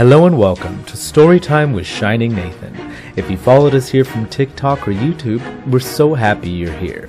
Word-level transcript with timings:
Hello 0.00 0.24
and 0.24 0.38
welcome 0.38 0.82
to 0.84 0.94
Storytime 0.94 1.74
with 1.74 1.86
Shining 1.86 2.34
Nathan. 2.34 2.74
If 3.16 3.30
you 3.30 3.36
followed 3.36 3.74
us 3.74 3.90
here 3.90 4.02
from 4.02 4.24
TikTok 4.24 4.88
or 4.88 4.92
YouTube, 4.92 5.42
we're 5.66 5.78
so 5.78 6.14
happy 6.14 6.48
you're 6.48 6.72
here. 6.72 7.06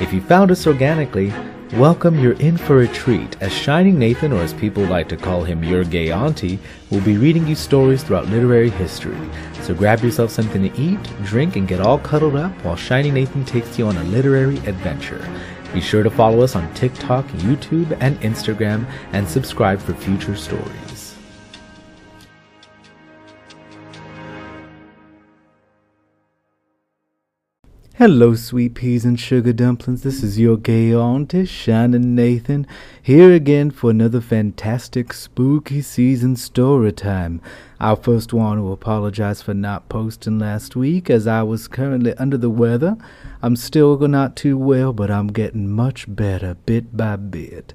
If 0.00 0.12
you 0.12 0.20
found 0.20 0.50
us 0.50 0.66
organically, 0.66 1.32
welcome, 1.74 2.18
you're 2.18 2.40
in 2.40 2.56
for 2.56 2.80
a 2.80 2.88
treat, 2.88 3.40
as 3.40 3.52
Shining 3.52 3.96
Nathan, 3.96 4.32
or 4.32 4.40
as 4.40 4.52
people 4.54 4.84
like 4.84 5.08
to 5.10 5.16
call 5.16 5.44
him, 5.44 5.62
your 5.62 5.84
gay 5.84 6.10
auntie, 6.10 6.58
will 6.90 7.00
be 7.02 7.16
reading 7.16 7.46
you 7.46 7.54
stories 7.54 8.02
throughout 8.02 8.26
literary 8.26 8.70
history. 8.70 9.16
So 9.60 9.72
grab 9.72 10.00
yourself 10.00 10.32
something 10.32 10.68
to 10.68 10.76
eat, 10.76 10.98
drink, 11.22 11.54
and 11.54 11.68
get 11.68 11.80
all 11.80 12.00
cuddled 12.00 12.34
up 12.34 12.50
while 12.64 12.74
Shining 12.74 13.14
Nathan 13.14 13.44
takes 13.44 13.78
you 13.78 13.86
on 13.86 13.96
a 13.96 14.04
literary 14.06 14.56
adventure. 14.66 15.24
Be 15.72 15.80
sure 15.80 16.02
to 16.02 16.10
follow 16.10 16.40
us 16.40 16.56
on 16.56 16.74
TikTok, 16.74 17.24
YouTube, 17.46 17.96
and 18.00 18.20
Instagram, 18.20 18.84
and 19.12 19.28
subscribe 19.28 19.78
for 19.78 19.94
future 19.94 20.34
stories. 20.34 20.91
Hello, 28.02 28.34
sweet 28.34 28.74
peas 28.74 29.04
and 29.04 29.20
sugar 29.20 29.52
dumplings. 29.52 30.02
This 30.02 30.24
is 30.24 30.36
your 30.36 30.56
gay 30.56 30.92
auntie, 30.92 31.44
Shining 31.46 32.16
Nathan, 32.16 32.66
here 33.00 33.32
again 33.32 33.70
for 33.70 33.90
another 33.90 34.20
fantastic 34.20 35.12
spooky 35.12 35.82
season 35.82 36.34
story 36.34 36.90
time. 36.90 37.40
I 37.78 37.94
first 37.94 38.32
want 38.32 38.58
to 38.58 38.72
apologize 38.72 39.40
for 39.40 39.54
not 39.54 39.88
posting 39.88 40.40
last 40.40 40.74
week, 40.74 41.10
as 41.10 41.28
I 41.28 41.44
was 41.44 41.68
currently 41.68 42.12
under 42.14 42.36
the 42.36 42.50
weather. 42.50 42.96
I'm 43.40 43.54
still 43.54 43.96
not 43.96 44.34
too 44.34 44.58
well, 44.58 44.92
but 44.92 45.08
I'm 45.08 45.28
getting 45.28 45.70
much 45.70 46.12
better 46.12 46.54
bit 46.54 46.96
by 46.96 47.14
bit. 47.14 47.72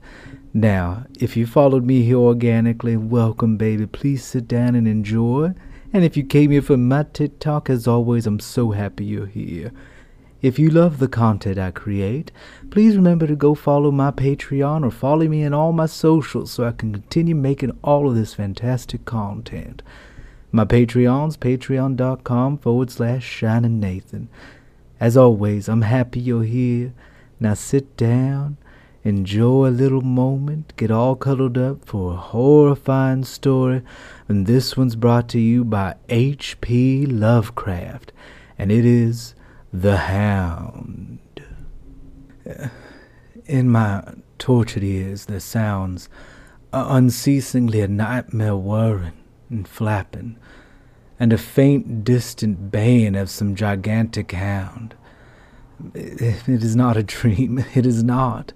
Now, 0.54 1.06
if 1.22 1.38
you 1.38 1.48
followed 1.48 1.86
me 1.86 2.02
here 2.02 2.18
organically, 2.18 2.98
welcome, 2.98 3.56
baby. 3.56 3.88
Please 3.88 4.26
sit 4.26 4.50
down 4.50 4.76
and 4.76 4.90
enjoy. 4.90 5.54
And 5.94 6.04
if 6.04 6.18
you 6.18 6.26
came 6.26 6.52
here 6.52 6.62
for 6.62 6.76
my 6.76 7.04
TikTok, 7.14 7.70
as 7.70 7.88
always, 7.88 8.28
I'm 8.28 8.42
so 8.42 8.72
happy 8.72 9.06
you're 9.06 9.26
here. 9.26 9.72
If 10.40 10.60
you 10.60 10.70
love 10.70 11.00
the 11.00 11.08
content 11.08 11.58
I 11.58 11.72
create, 11.72 12.32
please 12.70 12.96
remember 12.96 13.26
to 13.26 13.36
go 13.36 13.56
follow 13.56 13.90
my 13.90 14.12
Patreon 14.12 14.86
or 14.86 14.92
follow 14.92 15.28
me 15.28 15.42
in 15.42 15.52
all 15.52 15.74
my 15.74 15.88
socials 15.88 16.52
so 16.52 16.64
I 16.64 16.74
can 16.74 16.94
continue 16.94 17.34
making 17.34 17.76
all 17.84 18.08
of 18.08 18.16
this 18.16 18.36
fantastic 18.36 19.04
content. 19.04 19.82
My 20.52 20.64
Patreon's 20.64 21.38
patreon.com 21.38 22.60
forward 22.60 22.92
slash 22.92 23.26
shining 23.26 23.80
Nathan. 23.80 24.30
As 25.00 25.18
always, 25.18 25.68
I'm 25.68 25.82
happy 25.82 26.20
you're 26.20 26.44
here. 26.44 26.94
Now 27.40 27.56
sit 27.56 27.98
down, 27.98 28.58
enjoy 29.04 29.68
a 29.68 29.70
little 29.70 30.02
moment, 30.02 30.74
get 30.78 30.92
all 30.92 31.16
cuddled 31.16 31.58
up 31.58 31.84
for 31.84 32.14
a 32.14 32.18
horrifying 32.18 33.24
story, 33.24 33.82
and 34.28 34.46
this 34.46 34.78
one's 34.78 34.96
brought 34.96 35.30
to 35.30 35.40
you 35.40 35.64
by 35.64 35.96
H.P. 36.10 37.08
Lovecraft, 37.08 38.12
and 38.58 38.72
it 38.72 38.86
is 38.86 39.34
the 39.72 39.98
Hound. 39.98 41.20
In 43.46 43.70
my 43.70 44.04
tortured 44.38 44.84
ears 44.84 45.26
there 45.26 45.40
sounds 45.40 46.10
unceasingly 46.74 47.82
a 47.82 47.88
nightmare 47.88 48.56
whirring 48.56 49.14
and 49.50 49.68
flapping, 49.68 50.38
and 51.20 51.34
a 51.34 51.38
faint 51.38 52.04
distant 52.04 52.72
baying 52.72 53.16
of 53.16 53.30
some 53.30 53.56
gigantic 53.56 54.32
hound. 54.34 54.96
It 55.94 56.48
is 56.48 56.76
not 56.76 56.98
a 56.98 57.04
dream, 57.04 57.64
it 57.76 57.86
is 57.86 58.04
not. 58.04 58.54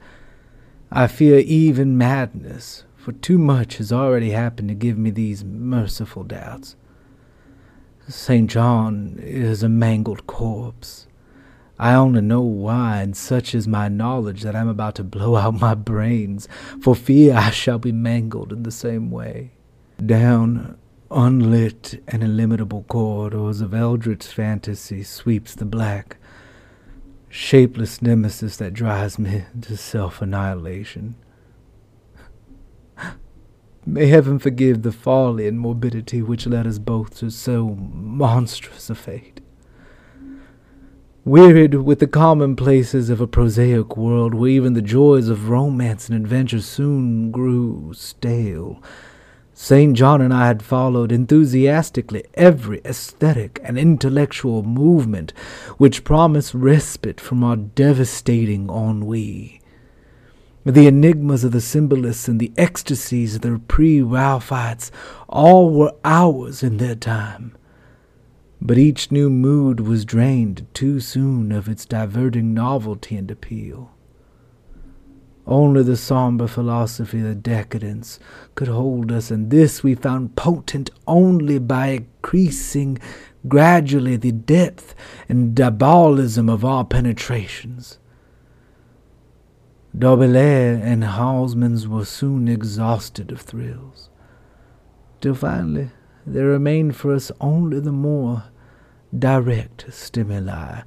I 0.92 1.08
fear 1.08 1.40
even 1.40 1.98
madness, 1.98 2.84
for 2.98 3.14
too 3.14 3.38
much 3.38 3.78
has 3.78 3.92
already 3.92 4.32
happened 4.32 4.70
to 4.70 4.76
give 4.76 4.98
me 4.98 5.10
these 5.10 5.44
merciful 5.44 6.24
doubts. 6.24 6.76
St. 8.08 8.50
John 8.50 9.20
is 9.22 9.64
a 9.64 9.70
mangled 9.70 10.28
corpse. 10.28 11.08
I 11.80 11.94
only 11.94 12.22
know 12.22 12.42
why, 12.42 13.02
and 13.02 13.16
such 13.16 13.56
is 13.56 13.68
my 13.68 13.88
knowledge 13.88 14.42
that 14.44 14.56
I 14.56 14.60
am 14.60 14.68
about 14.68 14.96
to 14.96 15.04
blow 15.04 15.36
out 15.36 15.60
my 15.60 15.74
brains, 15.74 16.48
for 16.80 16.96
fear 16.96 17.36
I 17.36 17.50
shall 17.52 17.80
be 17.80 17.92
mangled 17.92 18.52
in 18.52 18.64
the 18.64 18.72
same 18.72 19.10
way. 19.10 19.52
Down 20.04 20.78
unlit 21.10 22.02
and 22.08 22.24
illimitable 22.24 22.84
corridors 22.88 23.62
of 23.62 23.74
eldritch 23.74 24.26
fantasy 24.26 25.04
sweeps 25.04 25.56
the 25.56 25.66
black, 25.66 26.18
shapeless 27.30 28.02
nemesis 28.02 28.58
that 28.58 28.74
drives 28.74 29.20
me 29.20 29.44
to 29.62 29.78
self 29.78 30.22
annihilation. 30.22 31.16
May 33.86 34.08
heaven 34.08 34.38
forgive 34.38 34.84
the 34.84 34.92
folly 34.92 35.48
and 35.48 35.60
morbidity 35.60 36.22
which 36.22 36.46
led 36.46 36.68
us 36.68 36.78
both 36.78 37.18
to 37.20 37.32
so 37.32 37.76
monstrous 37.76 38.90
a 38.90 38.96
fate. 38.96 39.42
Wearied 41.26 41.76
with 41.76 42.00
the 42.00 42.08
commonplaces 42.08 43.10
of 43.10 43.22
a 43.22 43.28
prosaic 43.28 43.98
world 43.98 44.34
where 44.34 44.50
even 44.50 44.74
the 44.74 44.82
joys 44.82 45.30
of 45.30 45.50
romance 45.50 46.10
and 46.10 46.16
adventure 46.16 46.62
soon 46.62 47.32
grew 47.32 47.92
stale, 47.94 48.82
St. 49.54 49.96
John 49.96 50.22
and 50.22 50.34
I 50.34 50.48
had 50.48 50.64
followed 50.64 51.12
enthusiastically 51.12 52.24
every 52.34 52.82
aesthetic 52.84 53.60
and 53.64 53.78
intellectual 53.78 54.64
movement 54.64 55.34
which 55.78 56.04
promised 56.04 56.54
respite 56.54 57.22
from 57.22 57.44
our 57.44 57.56
devastating 57.56 58.70
ennui. 58.70 59.61
The 60.64 60.86
enigmas 60.86 61.44
of 61.44 61.54
the 61.54 61.62
symbolists 61.62 62.28
and 62.28 62.40
the 62.40 62.52
ecstasies 62.56 63.36
of 63.36 63.42
the 63.42 63.60
pre-Raphaelites 63.68 64.92
all 65.28 65.72
were 65.74 65.94
ours 66.06 66.62
in 66.62 66.78
their 66.78 66.94
time. 66.94 67.58
But 68.62 68.78
each 68.78 69.12
new 69.12 69.32
mood 69.32 69.80
was 69.80 70.06
drained 70.06 70.68
too 70.76 71.00
soon 71.00 71.52
of 71.52 71.68
its 71.68 71.84
diverting 71.84 72.54
novelty 72.54 73.16
and 73.18 73.32
appeal. 73.32 73.90
Only 75.48 75.82
the 75.82 75.98
somber 75.98 76.46
philosophy 76.46 77.28
of 77.28 77.42
decadence 77.42 78.20
could 78.54 78.68
hold 78.68 79.12
us, 79.12 79.32
and 79.32 79.50
this 79.50 79.82
we 79.82 79.96
found 79.96 80.36
potent 80.36 80.92
only 81.08 81.58
by 81.58 81.88
increasing 81.88 83.00
gradually 83.48 84.16
the 84.16 84.32
depth 84.32 84.94
and 85.28 85.56
diabolism 85.56 86.48
of 86.48 86.64
our 86.64 86.86
penetrations. 86.86 87.98
Baudelaire 89.94 90.80
and 90.82 91.04
Huysmans 91.04 91.86
were 91.86 92.06
soon 92.06 92.48
exhausted 92.48 93.30
of 93.30 93.42
thrills, 93.42 94.10
till 95.20 95.36
finally 95.36 95.92
there 96.26 96.46
remained 96.46 96.96
for 96.96 97.14
us 97.14 97.30
only 97.42 97.82
the 97.82 97.92
more 97.92 98.46
direct 99.18 99.94
stimuli 99.94 100.84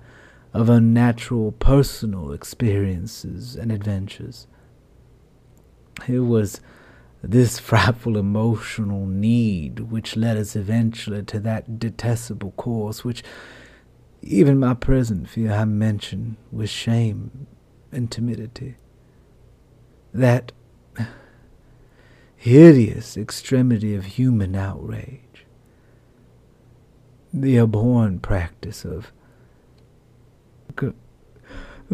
of 0.54 0.70
unnatural 0.70 1.52
personal 1.52 2.32
experiences 2.32 3.56
and 3.56 3.70
adventures. 3.70 4.46
It 6.08 6.20
was 6.20 6.62
this 7.22 7.58
frightful 7.58 8.16
emotional 8.16 9.06
need 9.06 9.80
which 9.80 10.16
led 10.16 10.38
us 10.38 10.56
eventually 10.56 11.22
to 11.24 11.40
that 11.40 11.78
detestable 11.78 12.52
course 12.52 13.04
which 13.04 13.22
even 14.22 14.58
my 14.58 14.72
present 14.72 15.28
fear 15.28 15.52
I 15.52 15.66
mention 15.66 16.38
with 16.50 16.70
shame 16.70 17.46
and 17.92 18.10
timidity 18.10 18.76
that 20.14 20.52
hideous 22.36 23.16
extremity 23.16 23.94
of 23.96 24.04
human 24.04 24.54
outrage, 24.54 25.44
the 27.32 27.58
abhorrent 27.58 28.22
practice 28.22 28.84
of 28.84 29.10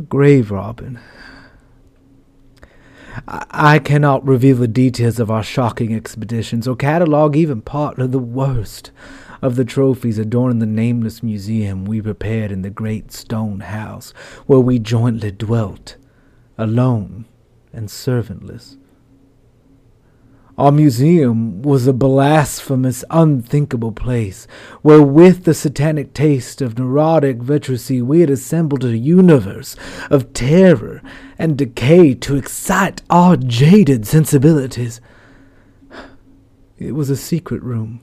grave 0.09 0.51
robbing. 0.51 0.99
I-, 3.27 3.47
I 3.51 3.79
cannot 3.79 4.27
reveal 4.27 4.57
the 4.57 4.69
details 4.69 5.19
of 5.19 5.31
our 5.31 5.43
shocking 5.43 5.95
expeditions 5.95 6.69
or 6.69 6.77
catalogue 6.77 7.37
even 7.37 7.63
part 7.63 7.99
of 7.99 8.13
the 8.13 8.19
worst 8.19 8.91
of 9.43 9.57
the 9.57 9.65
trophies 9.65 10.19
adorning 10.19 10.59
the 10.59 10.66
nameless 10.66 11.23
museum 11.23 11.87
we 11.87 12.03
prepared 12.03 12.53
in 12.53 12.61
the 12.61 12.71
great 12.71 13.11
stone 13.11 13.61
house 13.61 14.11
where 14.47 14.61
we 14.61 14.78
jointly 14.78 15.31
dwelt, 15.31 15.97
alone 16.59 17.25
and 17.72 17.89
servantless. 17.89 18.77
Our 20.59 20.72
museum 20.72 21.63
was 21.63 21.87
a 21.87 21.93
blasphemous, 21.95 23.03
unthinkable 23.09 23.93
place, 23.93 24.47
where 24.83 25.01
with 25.01 25.45
the 25.45 25.55
satanic 25.55 26.13
taste 26.13 26.61
of 26.61 26.78
neurotic 26.78 27.39
vitrecy 27.39 28.03
we 28.03 28.21
had 28.21 28.28
assembled 28.28 28.84
a 28.84 28.95
universe 28.95 29.75
of 30.11 30.34
terror 30.34 31.01
and 31.39 31.57
decay 31.57 32.13
to 32.15 32.37
excite 32.37 33.01
our 33.09 33.39
jaded 33.39 34.07
sensibilities. 34.07 35.01
It 36.77 36.93
was 36.93 37.09
a 37.09 37.16
secret 37.16 37.63
room, 37.63 38.03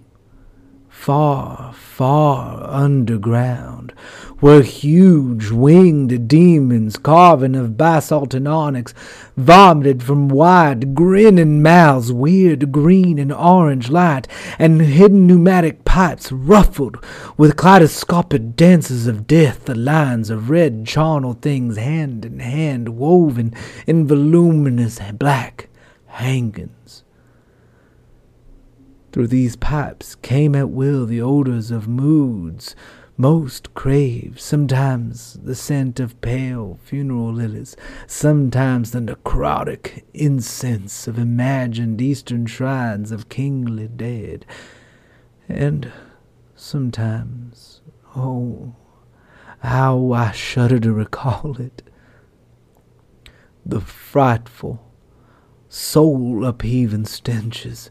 far, 0.98 1.72
far 1.74 2.62
underground, 2.70 3.94
were 4.42 4.62
huge 4.62 5.52
winged 5.52 6.28
demons 6.28 6.98
carven 6.98 7.56
of 7.56 7.78
basalt 7.78 8.34
and 8.34 8.46
onyx, 8.46 8.94
vomited 9.38 10.04
from 10.04 10.28
wide 10.28 10.94
grinning 10.94 11.62
mouths, 11.62 12.12
weird 12.12 12.74
green 12.74 13.18
and 13.20 13.32
orange 13.32 13.90
light, 13.90 14.28
and 14.60 14.82
hidden 14.82 15.28
pneumatic 15.28 15.86
pipes 15.86 16.30
ruffled 16.30 16.98
with 17.38 17.56
kaleidoscopic 17.56 18.58
dances 18.58 19.08
of 19.08 19.28
death, 19.28 19.64
the 19.64 19.76
lines 19.76 20.30
of 20.30 20.50
red 20.50 20.86
charnel 20.86 21.34
things 21.34 21.78
hand 21.78 22.26
in 22.26 22.40
hand 22.40 22.98
woven 22.98 23.54
in 23.86 24.06
voluminous 24.06 25.00
black 25.14 25.70
hangings. 26.08 27.04
Through 29.18 29.30
these 29.30 29.56
pipes 29.56 30.14
came 30.14 30.54
at 30.54 30.69
will 30.69 31.08
the 31.08 31.24
odors 31.24 31.72
of 31.72 31.88
moods 31.88 32.75
most 33.18 33.74
crave, 33.74 34.40
sometimes 34.40 35.40
the 35.42 35.56
scent 35.56 36.00
of 36.00 36.22
pale 36.22 36.78
funeral 36.84 37.34
lilies, 37.34 37.75
sometimes 38.06 38.92
the 38.92 39.00
necrotic 39.00 40.04
incense 40.14 41.08
of 41.08 41.18
imagined 41.18 42.00
eastern 42.00 42.46
shrines 42.46 43.12
of 43.12 43.28
kingly 43.28 43.88
dead, 43.88 44.46
and 45.50 45.92
sometimes, 46.56 47.81
oh, 48.16 48.75
how 49.62 50.12
I 50.12 50.30
shudder 50.30 50.80
to 50.81 50.94
recall 50.94 51.60
it, 51.60 51.81
the 53.66 53.81
frightful, 53.81 54.94
soul 55.70 56.46
upheaving 56.46 57.06
stenches 57.06 57.90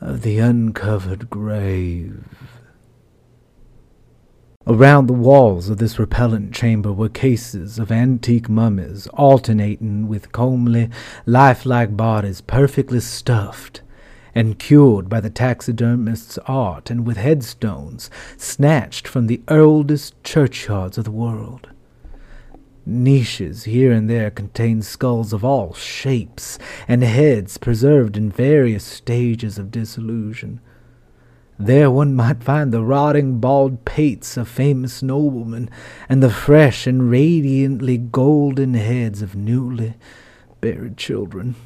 of 0.00 0.22
the 0.22 0.38
uncovered 0.38 1.30
grave. 1.30 2.24
Around 4.66 5.06
the 5.06 5.12
walls 5.12 5.68
of 5.68 5.78
this 5.78 5.96
repellent 5.98 6.52
chamber 6.52 6.92
were 6.92 7.08
cases 7.08 7.78
of 7.78 7.92
antique 7.92 8.48
mummies, 8.48 9.06
alternating 9.08 10.08
with 10.08 10.32
comely, 10.32 10.90
lifelike 11.24 11.96
bodies 11.96 12.40
perfectly 12.40 12.98
stuffed 12.98 13.82
and 14.34 14.58
cured 14.58 15.08
by 15.08 15.20
the 15.20 15.30
taxidermist's 15.30 16.36
art, 16.46 16.90
and 16.90 17.06
with 17.06 17.16
headstones 17.16 18.10
snatched 18.36 19.08
from 19.08 19.28
the 19.28 19.40
oldest 19.48 20.22
churchyards 20.24 20.98
of 20.98 21.04
the 21.04 21.10
world. 21.10 21.68
Niches 22.88 23.64
here 23.64 23.90
and 23.90 24.08
there 24.08 24.30
contained 24.30 24.84
skulls 24.84 25.32
of 25.32 25.44
all 25.44 25.74
shapes, 25.74 26.56
and 26.86 27.02
heads 27.02 27.58
preserved 27.58 28.16
in 28.16 28.30
various 28.30 28.84
stages 28.84 29.58
of 29.58 29.72
dissolution. 29.72 30.60
There 31.58 31.90
one 31.90 32.14
might 32.14 32.44
find 32.44 32.70
the 32.70 32.84
rotting 32.84 33.40
bald 33.40 33.84
pates 33.84 34.36
of 34.36 34.46
famous 34.46 35.02
noblemen, 35.02 35.68
and 36.08 36.22
the 36.22 36.30
fresh 36.30 36.86
and 36.86 37.10
radiantly 37.10 37.98
golden 37.98 38.74
heads 38.74 39.20
of 39.20 39.34
newly 39.34 39.94
buried 40.60 40.96
children. 40.96 41.56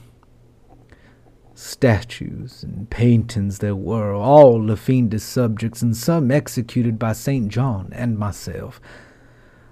Statues 1.55 2.63
and 2.63 2.89
paintings 2.89 3.59
there 3.59 3.77
were, 3.77 4.15
all 4.15 4.71
of 4.71 5.23
subjects, 5.23 5.83
and 5.83 5.95
some 5.95 6.31
executed 6.31 6.99
by 6.99 7.13
St. 7.13 7.49
John 7.49 7.91
and 7.93 8.17
myself. 8.17 8.81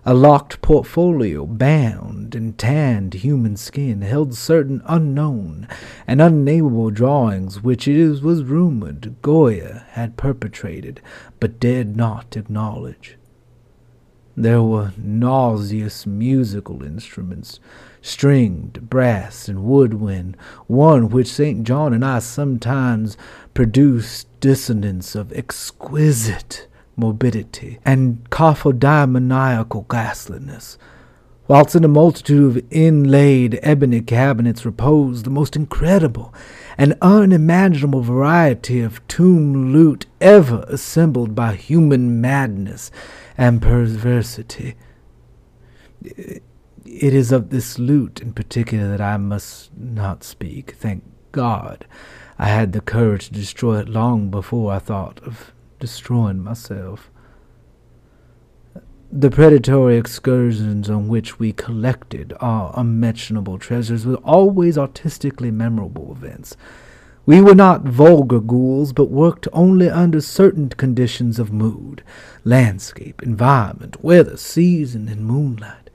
A 0.08 0.14
locked 0.14 0.62
portfolio, 0.62 1.44
bound 1.44 2.34
in 2.34 2.54
tanned 2.54 3.12
human 3.12 3.58
skin, 3.58 4.00
held 4.00 4.32
certain 4.32 4.80
unknown 4.86 5.68
and 6.06 6.22
unnameable 6.22 6.88
drawings 6.88 7.62
which 7.62 7.86
it 7.86 8.22
was 8.22 8.42
rumored 8.42 9.16
Goya 9.20 9.84
had 9.90 10.16
perpetrated, 10.16 11.02
but 11.38 11.60
dared 11.60 11.94
not 11.94 12.38
acknowledge. 12.38 13.18
There 14.34 14.62
were 14.62 14.92
nauseous 14.96 16.06
musical 16.06 16.82
instruments, 16.82 17.60
stringed, 18.00 18.88
brass, 18.88 19.46
and 19.46 19.62
woodwind, 19.62 20.38
one 20.66 21.10
which 21.10 21.30
St. 21.30 21.64
John 21.64 21.92
and 21.92 22.02
I 22.02 22.20
sometimes 22.20 23.18
produced 23.52 24.26
dissonance 24.40 25.14
of 25.14 25.34
exquisite 25.34 26.66
morbidity, 26.98 27.78
and 27.84 28.28
cacophonimaniacal 28.30 29.88
ghastliness, 29.88 30.76
whilst 31.46 31.74
in 31.74 31.84
a 31.84 31.88
multitude 31.88 32.56
of 32.56 32.64
inlaid 32.70 33.58
ebony 33.62 34.00
cabinets 34.02 34.66
reposed 34.66 35.24
the 35.24 35.30
most 35.30 35.56
incredible 35.56 36.34
and 36.76 36.96
unimaginable 37.00 38.02
variety 38.02 38.80
of 38.80 39.06
tomb 39.08 39.72
loot 39.72 40.06
ever 40.20 40.64
assembled 40.68 41.34
by 41.34 41.54
human 41.54 42.20
madness 42.20 42.90
and 43.36 43.62
perversity. 43.62 44.74
It 46.04 46.42
is 46.84 47.32
of 47.32 47.50
this 47.50 47.78
loot 47.78 48.20
in 48.20 48.32
particular 48.32 48.88
that 48.88 49.00
I 49.00 49.16
must 49.16 49.76
not 49.76 50.22
speak. 50.22 50.72
Thank 50.72 51.02
God 51.32 51.86
I 52.38 52.48
had 52.48 52.72
the 52.72 52.80
courage 52.80 53.28
to 53.28 53.34
destroy 53.34 53.78
it 53.80 53.88
long 53.88 54.30
before 54.30 54.72
I 54.72 54.78
thought 54.78 55.20
of 55.24 55.52
destroying 55.78 56.42
myself. 56.42 57.10
The 59.10 59.30
predatory 59.30 59.96
excursions 59.96 60.90
on 60.90 61.08
which 61.08 61.38
we 61.38 61.52
collected 61.52 62.34
our 62.40 62.72
unmentionable 62.76 63.58
treasures 63.58 64.04
were 64.04 64.16
always 64.16 64.76
artistically 64.76 65.50
memorable 65.50 66.12
events. 66.12 66.56
We 67.24 67.40
were 67.40 67.54
not 67.54 67.84
vulgar 67.84 68.40
ghouls, 68.40 68.92
but 68.92 69.10
worked 69.10 69.48
only 69.52 69.88
under 69.88 70.20
certain 70.20 70.68
conditions 70.70 71.38
of 71.38 71.52
mood, 71.52 72.02
landscape, 72.44 73.22
environment, 73.22 74.02
weather, 74.02 74.36
season, 74.36 75.08
and 75.08 75.24
moonlight. 75.24 75.87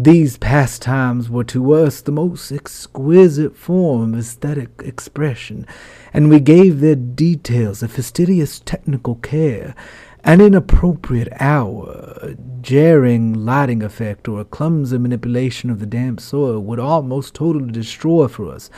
These 0.00 0.36
pastimes 0.36 1.28
were 1.28 1.42
to 1.42 1.72
us 1.72 2.00
the 2.00 2.12
most 2.12 2.52
exquisite 2.52 3.56
form 3.56 4.14
of 4.14 4.20
aesthetic 4.20 4.70
expression, 4.84 5.66
and 6.12 6.30
we 6.30 6.38
gave 6.38 6.78
their 6.78 6.94
details 6.94 7.82
a 7.82 7.88
fastidious 7.88 8.60
technical 8.60 9.16
care. 9.16 9.74
An 10.22 10.40
inappropriate 10.40 11.32
hour, 11.40 12.16
a 12.22 12.36
jarring 12.62 13.34
lighting 13.34 13.82
effect, 13.82 14.28
or 14.28 14.40
a 14.40 14.44
clumsy 14.44 14.98
manipulation 14.98 15.68
of 15.68 15.80
the 15.80 15.86
damp 15.86 16.20
soil 16.20 16.60
would 16.60 16.78
almost 16.78 17.34
totally 17.34 17.72
destroy 17.72 18.28
for 18.28 18.52
us 18.52 18.70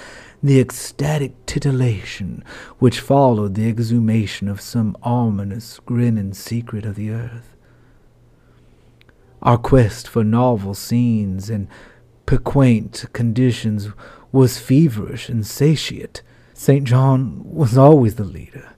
the 0.43 0.59
ecstatic 0.59 1.35
titillation 1.45 2.43
which 2.79 2.99
followed 2.99 3.57
the 3.57 3.69
exhumation 3.69 4.49
of 4.49 4.63
some 4.63 4.97
ominous, 5.03 5.81
grinning 5.81 6.33
secret 6.33 6.87
of 6.87 6.95
the 6.95 7.11
earth. 7.11 7.50
Our 9.43 9.57
quest 9.59 10.07
for 10.07 10.23
novel 10.23 10.75
scenes 10.75 11.49
and 11.49 11.69
piquant 12.27 13.07
conditions 13.13 13.89
was 14.33 14.59
feverish 14.59 15.29
and 15.29 15.47
satiate. 15.47 16.23
St. 16.53 16.85
John 16.85 17.41
was 17.45 17.79
always 17.79 18.17
the 18.17 18.25
leader, 18.25 18.75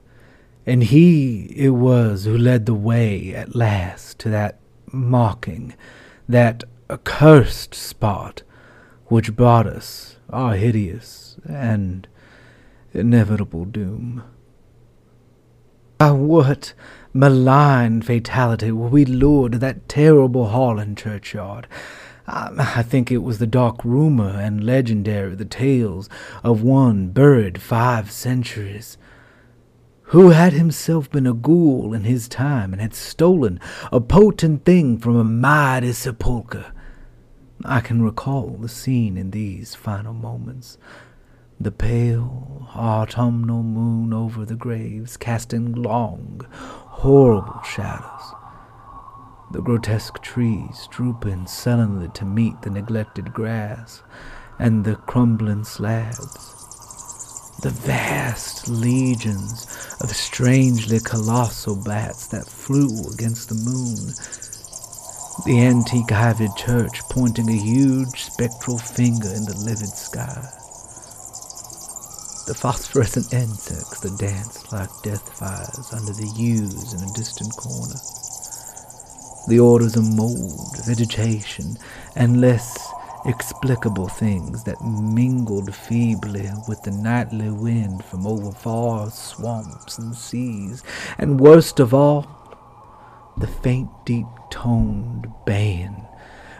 and 0.65 0.83
he 0.83 1.53
it 1.55 1.71
was 1.71 2.23
who 2.23 2.37
led 2.37 2.65
the 2.65 2.73
way 2.73 3.35
at 3.35 3.55
last 3.55 4.19
to 4.19 4.29
that 4.29 4.59
mocking, 4.91 5.73
that 6.29 6.63
accursed 6.89 7.75
spot 7.75 8.43
which 9.07 9.35
brought 9.35 9.67
us 9.67 10.17
our 10.29 10.55
hideous 10.55 11.35
and 11.45 12.07
inevitable 12.93 13.65
doom. 13.65 14.23
Ah, 15.99 16.13
what 16.13 16.73
malign 17.13 18.01
fatality 18.01 18.71
were 18.71 18.87
we 18.87 19.05
lured 19.05 19.53
to 19.53 19.57
that 19.59 19.87
terrible 19.87 20.47
Holland 20.47 20.97
churchyard. 20.97 21.67
Um, 22.25 22.55
I 22.59 22.81
think 22.81 23.11
it 23.11 23.17
was 23.19 23.39
the 23.39 23.47
dark 23.47 23.83
rumor 23.83 24.39
and 24.39 24.63
legendary 24.63 25.35
the 25.35 25.45
tales 25.45 26.09
of 26.43 26.63
one 26.63 27.09
buried 27.09 27.61
five 27.61 28.11
centuries, 28.11 28.97
who 30.07 30.29
had 30.29 30.53
himself 30.53 31.11
been 31.11 31.27
a 31.27 31.33
ghoul 31.33 31.93
in 31.93 32.03
his 32.03 32.27
time 32.27 32.71
and 32.71 32.81
had 32.81 32.93
stolen 32.93 33.59
a 33.91 33.99
potent 33.99 34.63
thing 34.63 34.97
from 34.97 35.15
a 35.15 35.23
mighty 35.23 35.91
sepulchre. 35.91 36.71
I 37.65 37.81
can 37.81 38.01
recall 38.01 38.57
the 38.59 38.69
scene 38.69 39.17
in 39.17 39.31
these 39.31 39.75
final 39.75 40.13
moments 40.13 40.77
the 41.59 41.71
pale 41.71 42.67
autumnal 42.75 43.63
moon 43.63 44.13
over 44.13 44.45
the 44.45 44.55
graves, 44.55 45.17
casting 45.17 45.73
long, 45.73 46.45
horrible 46.51 47.61
shadows. 47.63 48.33
The 49.51 49.61
grotesque 49.61 50.21
trees 50.21 50.87
drooping 50.89 51.47
sullenly 51.47 52.09
to 52.15 52.25
meet 52.25 52.61
the 52.61 52.71
neglected 52.71 53.33
grass 53.33 54.01
and 54.57 54.83
the 54.83 54.95
crumbling 54.95 55.63
slabs. 55.63 56.49
The 57.61 57.69
vast 57.69 58.67
legions 58.67 59.95
of 60.01 60.09
strangely 60.09 60.99
colossal 60.99 61.81
bats 61.83 62.27
that 62.27 62.47
flew 62.47 62.89
against 63.13 63.49
the 63.49 63.55
moon. 63.55 64.13
The 65.45 65.65
antique 65.65 66.11
ivied 66.11 66.55
church 66.57 67.01
pointing 67.09 67.49
a 67.49 67.53
huge 67.53 68.23
spectral 68.23 68.79
finger 68.79 69.29
in 69.29 69.45
the 69.45 69.55
livid 69.63 69.89
sky. 69.89 70.62
The 72.45 72.53
phosphorescent 72.53 73.33
insects 73.33 74.01
that 74.01 74.17
danced 74.17 74.71
like 74.73 74.89
death 75.01 75.37
fires 75.37 75.93
under 75.93 76.11
the 76.11 76.27
yews 76.35 76.93
in 76.93 76.99
a 76.99 77.13
distant 77.13 77.55
corner. 77.55 77.95
The 79.47 79.59
orders 79.59 79.95
of 79.95 80.13
mold, 80.13 80.77
vegetation, 80.85 81.77
and 82.15 82.41
less 82.41 82.77
explicable 83.25 84.09
things 84.09 84.63
that 84.65 84.81
mingled 84.81 85.73
feebly 85.73 86.49
with 86.67 86.83
the 86.83 86.91
nightly 86.91 87.49
wind 87.49 88.03
from 88.03 88.27
over 88.27 88.51
far 88.51 89.09
swamps 89.09 89.97
and 89.97 90.13
seas, 90.13 90.83
and 91.17 91.39
worst 91.39 91.79
of 91.79 91.93
all, 91.93 92.27
the 93.37 93.47
faint, 93.47 93.89
deep 94.05 94.27
toned 94.51 95.27
baying 95.45 96.05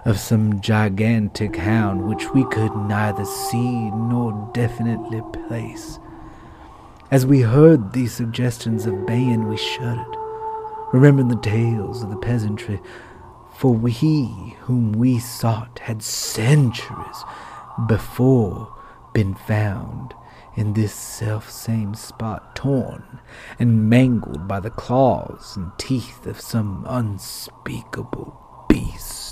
of 0.05 0.19
some 0.19 0.59
gigantic 0.61 1.55
hound 1.55 2.07
which 2.07 2.31
we 2.33 2.43
could 2.45 2.75
neither 2.75 3.25
see 3.25 3.91
nor 3.91 4.51
definitely 4.53 5.21
place. 5.47 5.99
As 7.11 7.25
we 7.25 7.41
heard 7.41 7.93
these 7.93 8.13
suggestions 8.13 8.85
of 8.85 9.05
baying, 9.05 9.47
we 9.47 9.57
shuddered, 9.57 10.17
remembering 10.91 11.27
the 11.27 11.37
tales 11.37 12.03
of 12.03 12.09
the 12.09 12.17
peasantry 12.17 12.79
for 13.55 13.87
he 13.87 14.55
whom 14.61 14.91
we 14.91 15.19
sought 15.19 15.79
had 15.79 16.01
centuries 16.03 17.23
before 17.87 18.73
been 19.13 19.35
found 19.35 20.13
in 20.55 20.73
this 20.73 20.93
self 20.93 21.49
same 21.49 21.93
spot, 21.95 22.55
torn 22.55 23.19
and 23.59 23.89
mangled 23.89 24.47
by 24.47 24.59
the 24.59 24.69
claws 24.69 25.55
and 25.55 25.71
teeth 25.77 26.25
of 26.25 26.41
some 26.41 26.83
unspeakable 26.87 28.37
beast. 28.67 29.22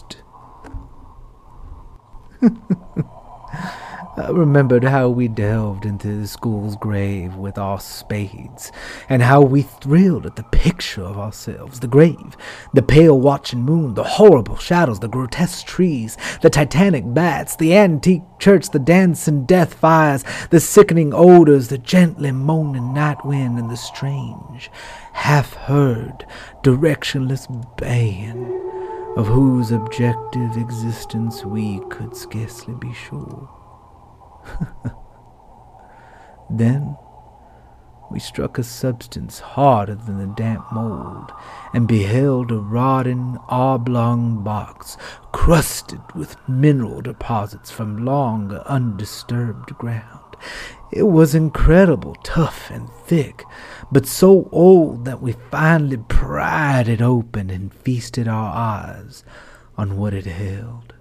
I 4.17 4.29
remembered 4.29 4.83
how 4.83 5.09
we 5.09 5.27
delved 5.27 5.85
into 5.85 6.19
the 6.19 6.27
school's 6.27 6.75
grave 6.75 7.35
with 7.35 7.57
our 7.57 7.79
spades, 7.79 8.71
and 9.07 9.21
how 9.21 9.41
we 9.41 9.61
thrilled 9.61 10.25
at 10.25 10.35
the 10.35 10.43
picture 10.43 11.03
of 11.03 11.17
ourselves, 11.17 11.79
the 11.79 11.87
grave, 11.87 12.35
the 12.73 12.81
pale 12.81 13.19
watching 13.19 13.61
moon, 13.61 13.93
the 13.93 14.03
horrible 14.03 14.57
shadows, 14.57 14.99
the 14.99 15.07
grotesque 15.07 15.65
trees, 15.65 16.17
the 16.41 16.49
titanic 16.49 17.03
bats, 17.13 17.55
the 17.55 17.75
antique 17.75 18.23
church, 18.39 18.69
the 18.71 18.79
dancing 18.79 19.45
death 19.45 19.73
fires, 19.73 20.25
the 20.49 20.59
sickening 20.59 21.13
odors, 21.13 21.69
the 21.69 21.77
gently 21.77 22.31
moaning 22.31 22.93
night 22.93 23.25
wind, 23.25 23.57
and 23.57 23.69
the 23.69 23.77
strange, 23.77 24.69
half 25.13 25.53
heard, 25.53 26.25
directionless 26.63 27.47
baying 27.77 28.70
of 29.17 29.27
whose 29.27 29.71
objective 29.71 30.55
existence 30.57 31.43
we 31.43 31.79
could 31.89 32.15
scarcely 32.15 32.73
be 32.75 32.93
sure. 32.93 33.49
then 36.49 36.95
we 38.09 38.19
struck 38.19 38.57
a 38.57 38.63
substance 38.63 39.39
harder 39.39 39.95
than 39.95 40.17
the 40.17 40.33
damp 40.35 40.71
mold, 40.71 41.31
and 41.73 41.87
beheld 41.87 42.51
a 42.51 42.57
rotting 42.57 43.37
oblong 43.47 44.43
box 44.43 44.97
crusted 45.31 46.01
with 46.13 46.35
mineral 46.47 47.01
deposits 47.01 47.71
from 47.71 48.05
long 48.05 48.51
undisturbed 48.65 49.69
ground. 49.77 50.20
It 50.91 51.03
was 51.03 51.33
incredible, 51.33 52.15
tough 52.23 52.69
and 52.69 52.89
thick, 52.89 53.43
but 53.91 54.05
so 54.05 54.49
old 54.51 55.05
that 55.05 55.21
we 55.21 55.33
finally 55.49 55.97
pried 55.97 56.87
it 56.87 57.01
open 57.01 57.49
and 57.49 57.73
feasted 57.73 58.27
our 58.27 58.53
eyes 58.53 59.23
on 59.77 59.97
what 59.97 60.13
it 60.13 60.25
held. 60.25 60.93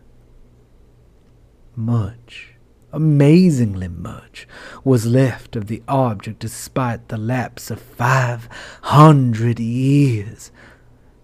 Much 1.75 2.54
Amazingly 2.92 3.87
much 3.87 4.49
was 4.82 5.06
left 5.06 5.54
of 5.54 5.68
the 5.68 5.80
object 5.87 6.40
despite 6.40 7.06
the 7.06 7.16
lapse 7.16 7.70
of 7.70 7.80
five 7.80 8.49
hundred 8.82 9.61
years. 9.61 10.50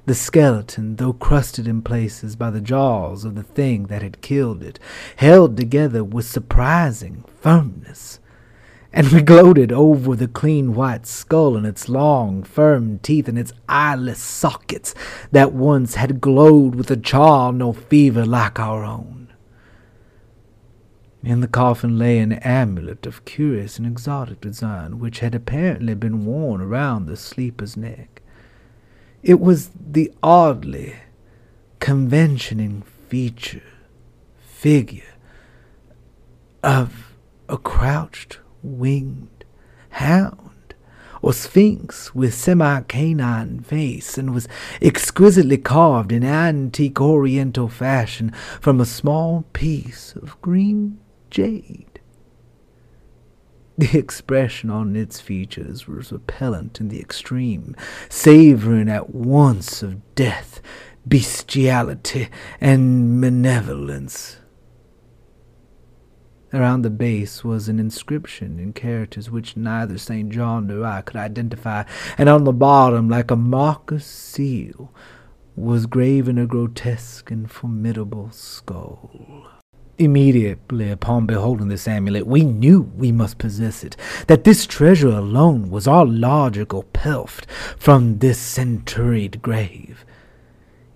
The 0.07 0.15
skeleton, 0.15 0.97
though 0.97 1.13
crusted 1.13 1.67
in 1.67 1.83
places 1.83 2.37
by 2.37 2.51
the 2.51 2.61
jaws 2.61 3.25
of 3.25 3.35
the 3.35 3.43
thing 3.43 3.87
that 3.87 4.03
had 4.03 4.23
killed 4.23 4.63
it, 4.63 4.79
held 5.17 5.57
together 5.57 6.05
with 6.05 6.27
surprising 6.27 7.25
firmness. 7.41 8.21
And 8.93 9.09
we 9.09 9.21
gloated 9.33 9.73
over 9.73 10.15
the 10.15 10.29
clean 10.29 10.75
white 10.75 11.09
skull 11.09 11.57
and 11.57 11.67
its 11.67 11.89
long, 11.89 12.45
firm 12.45 13.01
teeth 13.01 13.27
and 13.27 13.37
its 13.37 13.53
eyeless 13.69 14.21
sockets 14.21 14.95
that 15.33 15.53
once 15.53 15.97
had 15.97 16.21
glowed 16.21 16.77
with 16.77 16.89
a 16.93 16.97
charm 16.97 17.59
no 17.59 17.73
fever 17.73 18.25
like 18.25 18.61
our 18.61 18.85
own. 18.85 19.33
In 21.25 21.41
the 21.41 21.49
coffin 21.49 21.99
lay 21.99 22.21
an 22.21 22.35
amulet 22.35 23.07
of 23.07 23.25
curious 23.25 23.77
and 23.77 23.89
exotic 23.89 24.41
design, 24.41 25.01
which 25.01 25.19
had 25.19 25.35
apparently 25.35 25.95
been 25.95 26.25
worn 26.25 26.61
around 26.61 27.07
the 27.07 27.17
sleeper's 27.17 27.77
neck. 27.77 28.16
It 29.27 29.41
was 29.41 29.71
the 29.75 30.13
oddly 30.23 30.95
conventioning 31.81 32.83
feature, 33.09 33.73
figure 34.39 35.15
of 36.63 37.17
a 37.49 37.59
crouched, 37.59 38.39
winged 38.63 39.45
hound 39.91 40.75
or 41.23 41.33
sphinx 41.33 42.15
with 42.15 42.35
semi-canine 42.35 43.65
face 43.65 44.17
and 44.17 44.33
was 44.33 44.47
exquisitely 44.81 45.59
carved 45.59 46.13
in 46.13 46.23
antique 46.23 47.01
oriental 47.01 47.67
fashion 47.67 48.31
from 48.61 48.81
a 48.81 48.87
small 48.87 49.45
piece 49.53 50.15
of 50.15 50.41
green 50.41 51.01
jade. 51.31 51.96
The 53.79 53.99
expression 53.99 54.71
on 54.71 54.97
its 54.97 55.21
features 55.21 55.87
was 55.87 56.11
repellent 56.11 56.81
in 56.81 56.89
the 56.89 56.99
extreme, 56.99 57.77
savoring 58.09 58.89
at 58.89 59.11
once 59.11 59.83
of 59.83 60.15
death, 60.15 60.63
bestiality, 61.07 62.29
and 62.59 63.21
malevolence. 63.21 64.39
Around 66.55 66.83
the 66.83 66.91
base 66.91 67.45
was 67.45 67.69
an 67.69 67.79
inscription 67.79 68.59
in 68.59 68.73
characters 68.73 69.31
which 69.31 69.59
neither 69.59 69.99
St. 69.99 70.31
John 70.31 70.69
nor 70.69 70.87
I 70.87 71.03
could 71.03 71.17
identify, 71.17 71.85
and 72.17 72.31
on 72.31 72.45
the 72.45 72.53
bottom, 72.53 73.11
like 73.11 73.31
a 73.31 73.37
marker's 73.37 74.07
seal, 74.07 74.91
was 75.55 75.85
graven 75.85 76.39
a 76.39 76.47
grotesque 76.47 77.31
and 77.31 77.51
formidable 77.51 78.31
skull. 78.31 79.49
Immediately 79.99 80.91
upon 80.91 81.25
beholding 81.25 81.69
this 81.69 81.89
amulet, 81.89 82.27
we 82.27 82.43
knew 82.45 82.83
we 82.97 83.13
must 83.13 83.39
possess 83.39 83.83
it, 83.83 83.97
that 84.27 84.45
this 84.45 84.67
treasure 84.67 85.09
alone 85.09 85.71
was 85.71 85.89
our 85.89 86.05
logical 86.05 86.83
pelf 86.83 87.41
from 87.79 88.19
this 88.19 88.39
centuried 88.39 89.41
grave. 89.41 90.05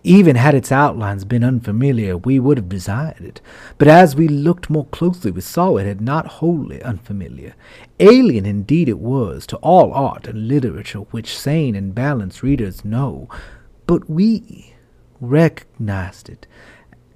Even 0.02 0.36
had 0.36 0.54
its 0.54 0.70
outlines 0.70 1.24
been 1.24 1.42
unfamiliar, 1.42 2.16
we 2.16 2.38
would 2.38 2.58
have 2.58 2.68
desired 2.68 3.20
it. 3.20 3.40
But 3.78 3.88
as 3.88 4.16
we 4.16 4.28
looked 4.28 4.68
more 4.68 4.86
closely, 4.86 5.30
we 5.30 5.40
saw 5.40 5.76
it 5.76 5.86
had 5.86 6.02
not 6.02 6.26
wholly 6.26 6.82
unfamiliar. 6.82 7.54
Alien 8.00 8.44
indeed 8.44 8.88
it 8.88 8.98
was 8.98 9.46
to 9.46 9.56
all 9.58 9.94
art 9.94 10.26
and 10.26 10.46
literature 10.46 11.00
which 11.00 11.38
sane 11.38 11.74
and 11.74 11.94
balanced 11.94 12.42
readers 12.42 12.84
know, 12.84 13.28
but 13.86 14.10
we 14.10 14.74
recognized 15.20 16.28
it 16.28 16.46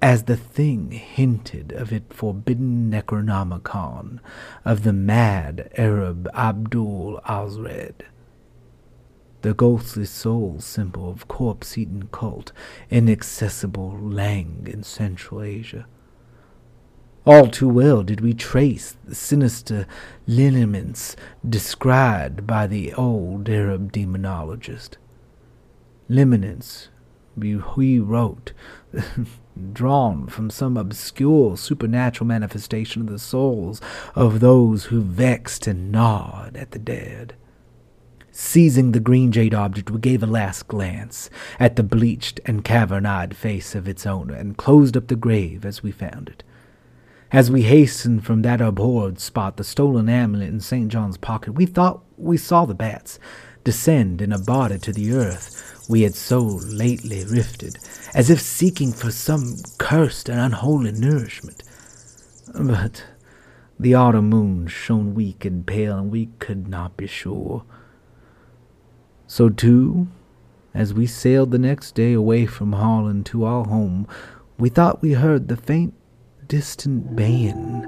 as 0.05 0.25
the 0.25 0.37
thing 0.37 0.91
hinted 0.91 1.71
of 1.71 1.91
it 1.91 2.13
forbidden 2.13 2.91
Necronomicon 2.91 4.19
of 4.63 4.83
the 4.83 4.93
mad 4.93 5.67
Arab 5.77 6.29
Abdul 6.35 7.19
Alhazred, 7.27 8.01
the 9.41 9.55
ghostly 9.55 10.05
soul 10.05 10.59
symbol 10.59 11.09
of 11.09 11.27
corpse-eaten 11.27 12.09
cult, 12.11 12.51
inaccessible 12.91 13.97
Leng 13.99 14.67
in 14.71 14.83
Central 14.83 15.41
Asia. 15.41 15.87
All 17.25 17.47
too 17.47 17.67
well 17.67 18.03
did 18.03 18.21
we 18.21 18.35
trace 18.35 18.95
the 19.05 19.15
sinister 19.15 19.87
lineaments 20.27 21.15
described 21.49 22.45
by 22.45 22.67
the 22.67 22.93
old 22.93 23.49
Arab 23.49 23.91
demonologist. 23.91 24.97
Lineaments 26.07 26.89
we 27.37 27.99
wrote 27.99 28.53
drawn 29.73 30.27
from 30.27 30.49
some 30.49 30.77
obscure 30.77 31.57
supernatural 31.57 32.27
manifestation 32.27 33.01
of 33.01 33.09
the 33.09 33.19
souls 33.19 33.81
of 34.15 34.39
those 34.39 34.85
who 34.85 35.01
vexed 35.01 35.67
and 35.67 35.91
gnawed 35.91 36.55
at 36.57 36.71
the 36.71 36.79
dead. 36.79 37.35
Seizing 38.31 38.91
the 38.91 38.99
green 38.99 39.31
jade 39.31 39.53
object, 39.53 39.89
we 39.89 39.99
gave 39.99 40.21
a 40.21 40.27
last 40.27 40.67
glance 40.67 41.29
at 41.57 41.77
the 41.77 41.83
bleached 41.83 42.41
and 42.45 42.65
cavern-eyed 42.65 43.35
face 43.35 43.75
of 43.75 43.87
its 43.87 44.05
owner, 44.05 44.33
and 44.33 44.57
closed 44.57 44.97
up 44.97 45.07
the 45.07 45.15
grave 45.15 45.63
as 45.63 45.81
we 45.81 45.89
found 45.89 46.27
it. 46.27 46.43
As 47.31 47.49
we 47.49 47.63
hastened 47.63 48.25
from 48.25 48.41
that 48.41 48.59
abhorred 48.59 49.19
spot, 49.19 49.55
the 49.55 49.63
stolen 49.63 50.09
amulet 50.09 50.49
in 50.49 50.59
St. 50.59 50.89
John's 50.89 51.17
pocket, 51.17 51.53
we 51.53 51.65
thought 51.65 52.03
we 52.17 52.35
saw 52.35 52.65
the 52.65 52.75
bats 52.75 53.19
descend 53.65 54.21
in 54.21 54.31
a 54.31 54.39
body 54.39 54.77
to 54.79 54.93
the 54.93 55.11
earth, 55.11 55.85
we 55.89 56.03
had 56.03 56.15
so 56.15 56.39
lately 56.39 57.25
rifted, 57.25 57.77
as 58.13 58.29
if 58.29 58.39
seeking 58.39 58.93
for 58.93 59.11
some 59.11 59.57
cursed 59.77 60.29
and 60.29 60.39
unholy 60.39 60.93
nourishment. 60.93 61.61
But 62.53 63.03
The 63.77 63.93
autumn 63.93 64.29
moon 64.29 64.67
shone 64.67 65.13
weak 65.13 65.43
and 65.43 65.67
pale, 65.67 65.97
and 65.97 66.09
we 66.09 66.27
could 66.39 66.69
not 66.69 66.95
be 66.95 67.07
sure. 67.07 67.65
So, 69.27 69.49
too, 69.49 70.07
as 70.73 70.93
we 70.93 71.07
sailed 71.07 71.51
the 71.51 71.59
next 71.59 71.93
day 71.93 72.13
away 72.13 72.45
from 72.45 72.73
Holland 72.73 73.25
to 73.27 73.43
our 73.43 73.65
home, 73.65 74.07
we 74.57 74.69
thought 74.69 75.01
we 75.01 75.13
heard 75.13 75.49
the 75.49 75.57
faint, 75.57 75.93
distant 76.47 77.15
baying 77.17 77.85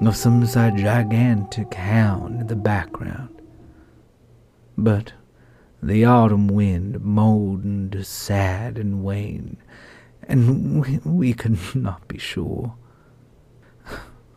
of 0.00 0.16
some 0.16 0.44
gigantic 0.44 1.74
hound 1.74 2.40
in 2.40 2.46
the 2.48 2.56
background. 2.56 3.39
But 4.82 5.12
the 5.82 6.06
autumn 6.06 6.48
wind 6.48 7.02
moaned 7.02 8.06
sad 8.06 8.78
and 8.78 9.02
wan, 9.02 9.58
and 10.22 10.80
we, 10.80 10.98
we 11.04 11.34
could 11.34 11.58
not 11.74 12.08
be 12.08 12.16
sure. 12.16 12.76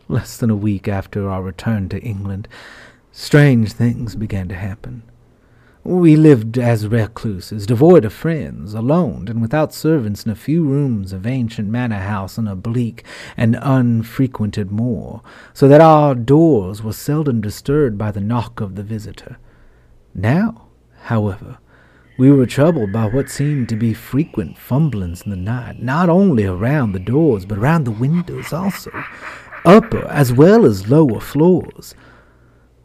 Less 0.09 0.35
than 0.35 0.49
a 0.49 0.55
week 0.55 0.89
after 0.89 1.29
our 1.29 1.41
return 1.41 1.87
to 1.89 2.01
England, 2.01 2.49
strange 3.13 3.71
things 3.71 4.17
began 4.17 4.49
to 4.49 4.55
happen. 4.55 5.03
We 5.85 6.17
lived 6.17 6.57
as 6.57 6.89
recluses, 6.89 7.65
devoid 7.65 8.03
of 8.03 8.11
friends, 8.11 8.73
alone, 8.73 9.29
and 9.29 9.41
without 9.41 9.73
servants 9.73 10.25
in 10.25 10.31
a 10.33 10.35
few 10.35 10.65
rooms 10.65 11.13
of 11.13 11.25
ancient 11.25 11.69
manor 11.69 11.99
house 11.99 12.37
on 12.37 12.49
a 12.49 12.55
bleak 12.57 13.05
and 13.37 13.57
unfrequented 13.61 14.71
moor, 14.71 15.21
so 15.53 15.69
that 15.69 15.79
our 15.79 16.15
doors 16.15 16.83
were 16.83 16.91
seldom 16.91 17.39
disturbed 17.39 17.97
by 17.97 18.11
the 18.11 18.19
knock 18.19 18.59
of 18.59 18.75
the 18.75 18.83
visitor. 18.83 19.37
Now, 20.15 20.67
however, 21.03 21.57
we 22.17 22.31
were 22.31 22.45
troubled 22.45 22.91
by 22.91 23.07
what 23.07 23.29
seemed 23.29 23.69
to 23.69 23.75
be 23.75 23.93
frequent 23.93 24.57
fumblings 24.57 25.23
in 25.23 25.31
the 25.31 25.35
night, 25.35 25.81
not 25.81 26.09
only 26.09 26.45
around 26.45 26.91
the 26.91 26.99
doors, 26.99 27.45
but 27.45 27.57
around 27.57 27.85
the 27.85 27.91
windows 27.91 28.53
also, 28.53 28.91
upper 29.65 30.05
as 30.05 30.31
well 30.31 30.65
as 30.65 30.89
lower 30.89 31.19
floors. 31.19 31.95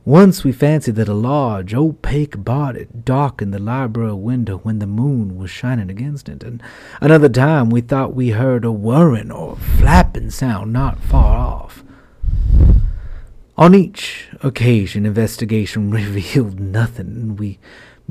Once 0.06 0.42
we 0.42 0.50
fancied 0.52 0.94
that 0.94 1.06
a 1.06 1.12
large, 1.12 1.74
opaque 1.74 2.42
body 2.42 2.86
darkened 3.04 3.52
the 3.52 3.58
library 3.58 4.14
window 4.14 4.56
when 4.58 4.78
the 4.78 4.86
moon 4.86 5.36
was 5.36 5.50
shining 5.50 5.90
against 5.90 6.30
it, 6.30 6.42
and 6.42 6.62
another 7.02 7.28
time 7.28 7.68
we 7.68 7.82
thought 7.82 8.14
we 8.14 8.30
heard 8.30 8.64
a 8.64 8.72
whirring 8.72 9.30
or 9.30 9.54
flapping 9.56 10.30
sound 10.30 10.72
not 10.72 10.98
far 10.98 11.36
off. 11.36 11.84
On 13.58 13.74
each 13.74 14.28
occasion, 14.40 15.04
investigation 15.04 15.90
revealed 16.00 16.60
nothing, 16.60 17.06
and 17.08 17.38
we 17.40 17.58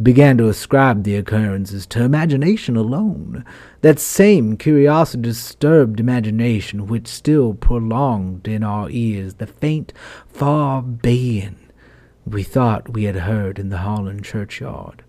began 0.03 0.37
to 0.37 0.49
ascribe 0.49 1.03
the 1.03 1.15
occurrences 1.15 1.85
to 1.87 2.03
imagination 2.03 2.75
alone. 2.75 3.45
That 3.79 3.97
same 3.97 4.57
curiosity 4.57 5.23
disturbed 5.23 6.01
imagination 6.01 6.85
which 6.85 7.07
still 7.07 7.53
prolonged 7.53 8.45
in 8.45 8.61
our 8.61 8.89
ears 8.89 9.35
the 9.35 9.47
faint, 9.47 9.93
far 10.27 10.81
baying 10.81 11.55
we 12.25 12.43
thought 12.43 12.91
we 12.91 13.05
had 13.05 13.15
heard 13.15 13.57
in 13.57 13.69
the 13.69 13.77
Holland 13.77 14.25
churchyard. 14.25 15.01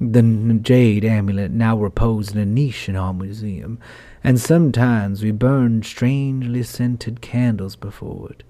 The 0.00 0.58
jade 0.60 1.04
amulet 1.04 1.52
now 1.52 1.78
reposed 1.78 2.34
in 2.34 2.40
a 2.40 2.44
niche 2.44 2.88
in 2.88 2.96
our 2.96 3.14
museum, 3.14 3.78
and 4.24 4.40
sometimes 4.40 5.22
we 5.22 5.30
burned 5.30 5.86
strangely 5.86 6.64
scented 6.64 7.20
candles 7.20 7.76
before 7.76 8.30
it. 8.30 8.42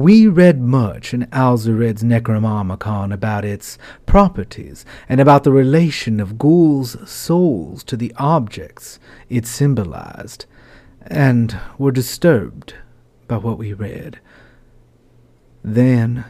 We 0.00 0.28
read 0.28 0.60
much 0.60 1.12
in 1.12 1.26
Alhazred's 1.32 2.04
Necronomicon 2.04 3.12
about 3.12 3.44
its 3.44 3.78
properties 4.06 4.84
and 5.08 5.20
about 5.20 5.42
the 5.42 5.50
relation 5.50 6.20
of 6.20 6.38
ghouls' 6.38 6.96
souls 7.10 7.82
to 7.82 7.96
the 7.96 8.14
objects 8.16 9.00
it 9.28 9.44
symbolized, 9.44 10.46
and 11.02 11.58
were 11.78 11.90
disturbed 11.90 12.74
by 13.26 13.38
what 13.38 13.58
we 13.58 13.72
read. 13.72 14.20
Then 15.64 16.24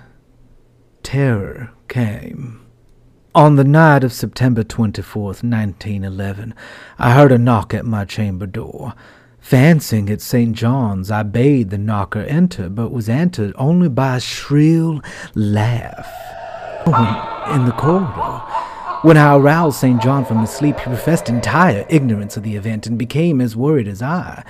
terror 1.02 1.72
came. 1.88 2.64
On 3.34 3.56
the 3.56 3.64
night 3.64 4.02
of 4.02 4.14
September 4.14 4.64
24th, 4.64 5.44
1911, 5.44 6.54
I 6.98 7.12
heard 7.12 7.32
a 7.32 7.38
knock 7.38 7.74
at 7.74 7.84
my 7.84 8.06
chamber 8.06 8.46
door. 8.46 8.94
Fancying 9.40 10.08
it 10.08 10.20
St. 10.20 10.54
John's, 10.54 11.10
I 11.10 11.22
bade 11.22 11.70
the 11.70 11.78
knocker 11.78 12.20
enter, 12.20 12.68
but 12.68 12.92
was 12.92 13.08
answered 13.08 13.54
only 13.56 13.88
by 13.88 14.16
a 14.16 14.20
shrill 14.20 15.00
laugh 15.34 16.06
in 16.86 17.64
the 17.64 17.72
corridor. 17.72 18.42
When 19.02 19.16
I 19.16 19.36
aroused 19.36 19.78
St. 19.78 20.02
John 20.02 20.24
from 20.24 20.40
his 20.40 20.50
sleep, 20.50 20.78
he 20.78 20.84
professed 20.84 21.28
entire 21.28 21.86
ignorance 21.88 22.36
of 22.36 22.42
the 22.42 22.56
event 22.56 22.86
and 22.86 22.98
became 22.98 23.40
as 23.40 23.54
worried 23.54 23.86
as 23.86 24.02
I. 24.02 24.44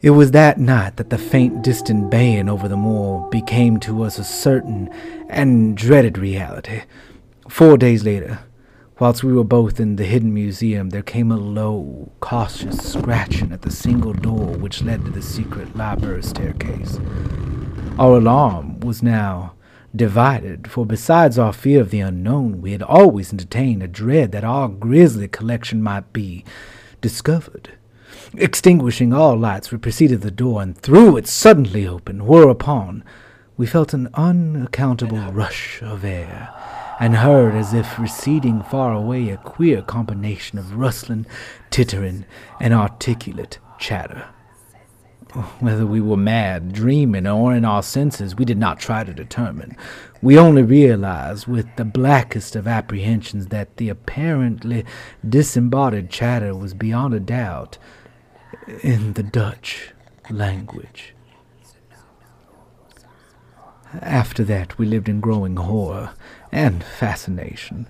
It 0.00 0.10
was 0.10 0.32
that 0.32 0.58
night 0.58 0.96
that 0.96 1.10
the 1.10 1.18
faint, 1.18 1.62
distant 1.62 2.10
baying 2.10 2.48
over 2.48 2.66
the 2.66 2.76
moor 2.76 3.28
became 3.30 3.78
to 3.80 4.02
us 4.02 4.18
a 4.18 4.24
certain 4.24 4.88
and 5.28 5.76
dreaded 5.76 6.18
reality. 6.18 6.82
Four 7.48 7.76
days 7.78 8.04
later, 8.04 8.40
whilst 8.98 9.24
we 9.24 9.32
were 9.32 9.44
both 9.44 9.80
in 9.80 9.96
the 9.96 10.04
hidden 10.04 10.32
museum, 10.32 10.90
there 10.90 11.02
came 11.02 11.30
a 11.30 11.36
low, 11.36 12.12
cautious 12.20 12.92
scratching 12.92 13.52
at 13.52 13.62
the 13.62 13.70
single 13.70 14.12
door 14.12 14.46
which 14.56 14.82
led 14.82 15.04
to 15.04 15.10
the 15.10 15.22
secret 15.22 15.76
library 15.76 16.22
staircase. 16.22 16.98
Our 17.98 18.18
alarm 18.18 18.80
was 18.80 19.02
now 19.02 19.54
divided, 19.94 20.70
for 20.70 20.84
besides 20.84 21.38
our 21.38 21.52
fear 21.52 21.80
of 21.80 21.90
the 21.90 22.00
unknown, 22.00 22.60
we 22.60 22.72
had 22.72 22.82
always 22.82 23.32
entertained 23.32 23.82
a 23.82 23.88
dread 23.88 24.32
that 24.32 24.44
our 24.44 24.68
grisly 24.68 25.28
collection 25.28 25.82
might 25.82 26.12
be 26.12 26.44
discovered. 27.00 27.70
Extinguishing 28.36 29.12
all 29.12 29.36
lights, 29.36 29.70
we 29.70 29.78
proceeded 29.78 30.22
to 30.22 30.24
the 30.24 30.30
door 30.30 30.62
and 30.62 30.76
threw 30.76 31.16
it 31.16 31.28
suddenly 31.28 31.86
open, 31.86 32.26
whereupon 32.26 33.04
we 33.56 33.66
felt 33.66 33.94
an 33.94 34.08
unaccountable 34.14 35.30
rush 35.32 35.80
of 35.82 36.04
air, 36.04 36.52
and 37.00 37.16
heard, 37.16 37.54
as 37.54 37.74
if 37.74 37.98
receding 37.98 38.62
far 38.62 38.92
away, 38.92 39.30
a 39.30 39.36
queer 39.36 39.82
combination 39.82 40.58
of 40.58 40.76
rustling, 40.76 41.26
tittering, 41.70 42.24
and 42.60 42.72
articulate 42.72 43.58
chatter. 43.78 44.28
Whether 45.58 45.84
we 45.84 46.00
were 46.00 46.16
mad, 46.16 46.72
dreaming, 46.72 47.26
or 47.26 47.52
in 47.52 47.64
our 47.64 47.82
senses, 47.82 48.36
we 48.36 48.44
did 48.44 48.58
not 48.58 48.78
try 48.78 49.02
to 49.02 49.12
determine. 49.12 49.76
We 50.22 50.38
only 50.38 50.62
realized, 50.62 51.48
with 51.48 51.66
the 51.74 51.84
blackest 51.84 52.54
of 52.54 52.68
apprehensions, 52.68 53.48
that 53.48 53.76
the 53.76 53.88
apparently 53.88 54.84
disembodied 55.28 56.08
chatter 56.08 56.54
was 56.54 56.72
beyond 56.72 57.14
a 57.14 57.20
doubt 57.20 57.78
in 58.82 59.14
the 59.14 59.24
Dutch 59.24 59.92
language. 60.30 61.14
After 64.00 64.44
that, 64.44 64.78
we 64.78 64.86
lived 64.86 65.08
in 65.08 65.20
growing 65.20 65.56
horror 65.56 66.10
and 66.54 66.84
fascination. 66.84 67.88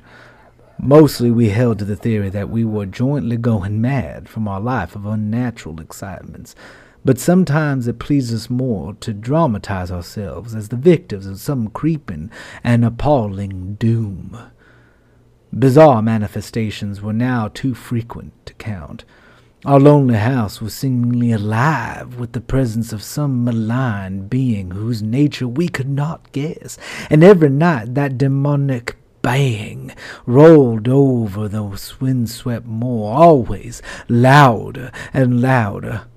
Mostly 0.81 1.31
we 1.31 1.51
held 1.51 1.79
to 1.79 1.85
the 1.85 1.97
theory 1.97 2.31
that 2.31 2.49
we 2.49 2.65
were 2.65 2.87
jointly 2.87 3.37
going 3.37 3.81
mad 3.81 4.29
from 4.29 4.49
our 4.49 4.61
life 4.61 4.97
of 4.97 5.07
unnatural 5.07 5.81
excitements, 5.81 6.57
but 7.05 7.19
sometimes 7.21 7.87
it 7.87 7.99
pleased 7.99 8.35
us 8.35 8.49
more 8.49 8.95
to 8.95 9.13
dramatize 9.13 9.93
ourselves 9.93 10.55
as 10.55 10.71
the 10.71 10.77
victims 10.77 11.27
of 11.27 11.39
some 11.39 11.69
creeping 11.69 12.31
and 12.65 12.85
appalling 12.85 13.75
doom. 13.75 14.39
Bizarre 15.53 16.03
manifestations 16.03 17.03
were 17.03 17.13
now 17.13 17.49
too 17.49 17.75
frequent 17.75 18.33
to 18.47 18.55
count. 18.55 19.05
Our 19.67 19.81
lonely 19.81 20.17
house 20.17 20.61
was 20.61 20.75
seemingly 20.75 21.33
alive 21.33 22.19
with 22.19 22.33
the 22.33 22.43
presence 22.43 22.93
of 22.93 23.03
some 23.03 23.45
malign 23.45 24.29
being 24.29 24.73
whose 24.73 25.03
nature 25.03 25.49
we 25.49 25.69
could 25.69 25.89
not 25.89 26.31
guess, 26.33 26.77
and 27.09 27.25
every 27.25 27.49
night 27.49 27.95
that 27.95 28.19
demonic 28.19 28.99
bang 29.23 29.93
rolled 30.27 30.87
over 30.87 31.49
the 31.49 31.63
wind-swept 31.99 32.67
moor, 32.67 33.17
always 33.17 33.81
louder 34.07 34.93
and 35.15 35.41
louder. 35.41 36.09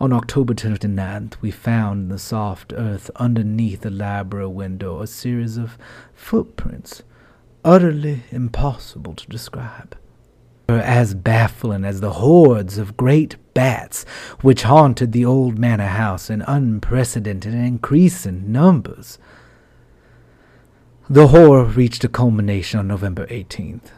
On 0.00 0.12
October 0.12 0.54
29th, 0.54 1.34
we 1.40 1.50
found 1.50 2.02
in 2.02 2.08
the 2.10 2.18
soft 2.20 2.72
earth 2.76 3.10
underneath 3.16 3.80
the 3.80 3.90
library 3.90 4.46
window 4.46 5.00
a 5.02 5.08
series 5.08 5.56
of 5.56 5.76
footprints, 6.14 7.02
utterly 7.64 8.22
impossible 8.30 9.14
to 9.14 9.26
describe 9.26 9.96
were 10.68 10.78
as 10.78 11.14
baffling 11.14 11.84
as 11.84 12.00
the 12.00 12.14
hordes 12.14 12.78
of 12.78 12.96
great 12.96 13.36
bats 13.54 14.04
which 14.40 14.64
haunted 14.64 15.12
the 15.12 15.24
old 15.24 15.58
manor 15.58 15.86
house 15.86 16.28
in 16.28 16.42
unprecedented 16.42 17.54
and 17.54 17.66
increasing 17.66 18.50
numbers. 18.50 19.18
The 21.08 21.28
horror 21.28 21.64
reached 21.64 22.02
a 22.02 22.08
culmination 22.08 22.80
on 22.80 22.88
November 22.88 23.26
18th, 23.28 23.92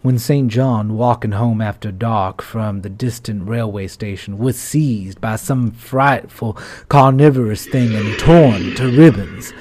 when 0.00 0.18
St. 0.18 0.50
John, 0.50 0.96
walking 0.96 1.32
home 1.32 1.60
after 1.60 1.92
dark 1.92 2.40
from 2.40 2.80
the 2.80 2.88
distant 2.88 3.46
railway 3.46 3.86
station, 3.86 4.38
was 4.38 4.58
seized 4.58 5.20
by 5.20 5.36
some 5.36 5.72
frightful 5.72 6.54
carnivorous 6.88 7.66
thing 7.66 7.94
and 7.94 8.18
torn 8.18 8.74
to 8.76 8.90
ribbons. 8.96 9.52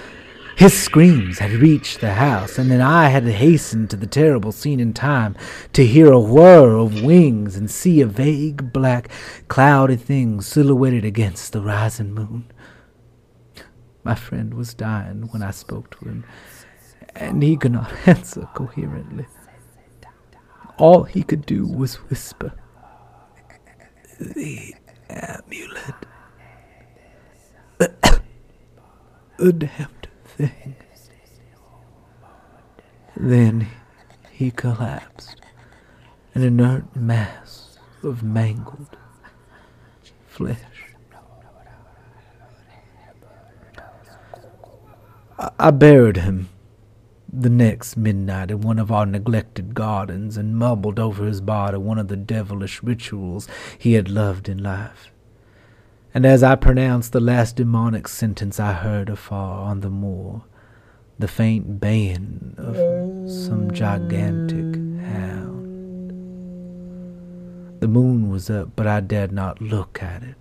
His 0.57 0.73
screams 0.73 1.37
had 1.37 1.51
reached 1.51 2.01
the 2.01 2.13
house, 2.15 2.57
and 2.57 2.71
then 2.71 2.81
I 2.81 3.09
had 3.09 3.25
hastened 3.25 3.91
to 3.91 3.95
the 3.95 4.07
terrible 4.07 4.51
scene 4.51 4.79
in 4.79 4.91
time 4.91 5.35
to 5.73 5.85
hear 5.85 6.11
a 6.11 6.19
whir 6.19 6.75
of 6.75 7.03
wings 7.03 7.55
and 7.55 7.69
see 7.69 8.01
a 8.01 8.07
vague 8.07 8.73
black, 8.73 9.07
cloudy 9.49 9.97
thing 9.97 10.41
silhouetted 10.41 11.05
against 11.05 11.53
the 11.53 11.61
rising 11.61 12.11
moon. 12.11 12.51
My 14.03 14.15
friend 14.15 14.55
was 14.55 14.73
dying 14.73 15.29
when 15.31 15.43
I 15.43 15.51
spoke 15.51 15.91
to 15.99 16.09
him, 16.09 16.25
and 17.15 17.43
he 17.43 17.55
could 17.55 17.73
not 17.73 17.93
answer 18.07 18.49
coherently. 18.55 19.27
All 20.79 21.03
he 21.03 21.21
could 21.21 21.45
do 21.45 21.67
was 21.67 21.97
whisper, 22.09 22.51
The 24.19 24.73
amulet. 25.07 25.95
a 29.39 29.51
damned 29.51 29.96
thing. 30.37 30.75
Then 33.15 33.67
he 34.31 34.51
collapsed, 34.51 35.41
an 36.35 36.43
inert 36.43 36.95
mass 36.95 37.79
of 38.03 38.21
mangled 38.21 38.95
flesh. 40.27 40.57
I 45.59 45.71
buried 45.71 46.17
him 46.17 46.49
the 47.31 47.49
next 47.49 47.97
midnight 47.97 48.51
in 48.51 48.61
one 48.61 48.79
of 48.79 48.91
our 48.91 49.05
neglected 49.05 49.73
gardens 49.73 50.37
and 50.37 50.57
mumbled 50.57 50.99
over 50.99 51.25
his 51.25 51.41
body 51.41 51.77
one 51.77 51.99
of 51.99 52.07
the 52.07 52.15
devilish 52.15 52.81
rituals 52.81 53.47
he 53.77 53.93
had 53.93 54.09
loved 54.09 54.47
in 54.47 54.61
life. 54.61 55.11
And 56.17 56.25
as 56.25 56.41
I 56.41 56.55
pronounced 56.55 57.11
the 57.11 57.19
last 57.19 57.57
demonic 57.57 58.07
sentence, 58.07 58.59
I 58.59 58.73
heard 58.73 59.07
afar 59.07 59.69
on 59.69 59.81
the 59.81 59.89
moor 59.91 60.45
the 61.19 61.27
faint 61.27 61.79
baying 61.79 62.55
of 62.57 62.75
some 63.29 63.69
gigantic 63.69 64.81
hound. 65.05 66.09
The 67.81 67.87
moon 67.87 68.31
was 68.31 68.49
up, 68.49 68.69
but 68.75 68.87
I 68.87 68.99
dared 68.99 69.31
not 69.31 69.61
look 69.61 70.01
at 70.01 70.23
it. 70.23 70.37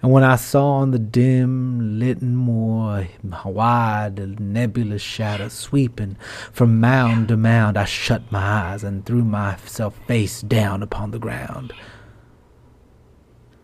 And 0.00 0.10
when 0.10 0.24
I 0.24 0.36
saw 0.36 0.76
on 0.76 0.92
the 0.92 0.98
dim, 0.98 1.98
litten 1.98 2.34
moor 2.34 3.06
a 3.44 3.50
wide, 3.50 4.40
nebulous 4.40 5.02
shadow 5.02 5.48
sweeping 5.48 6.16
from 6.50 6.80
mound 6.80 7.28
to 7.28 7.36
mound, 7.36 7.76
I 7.76 7.84
shut 7.84 8.32
my 8.32 8.40
eyes 8.40 8.82
and 8.82 9.04
threw 9.04 9.24
myself 9.24 9.94
face 10.06 10.40
down 10.40 10.82
upon 10.82 11.10
the 11.10 11.18
ground. 11.18 11.74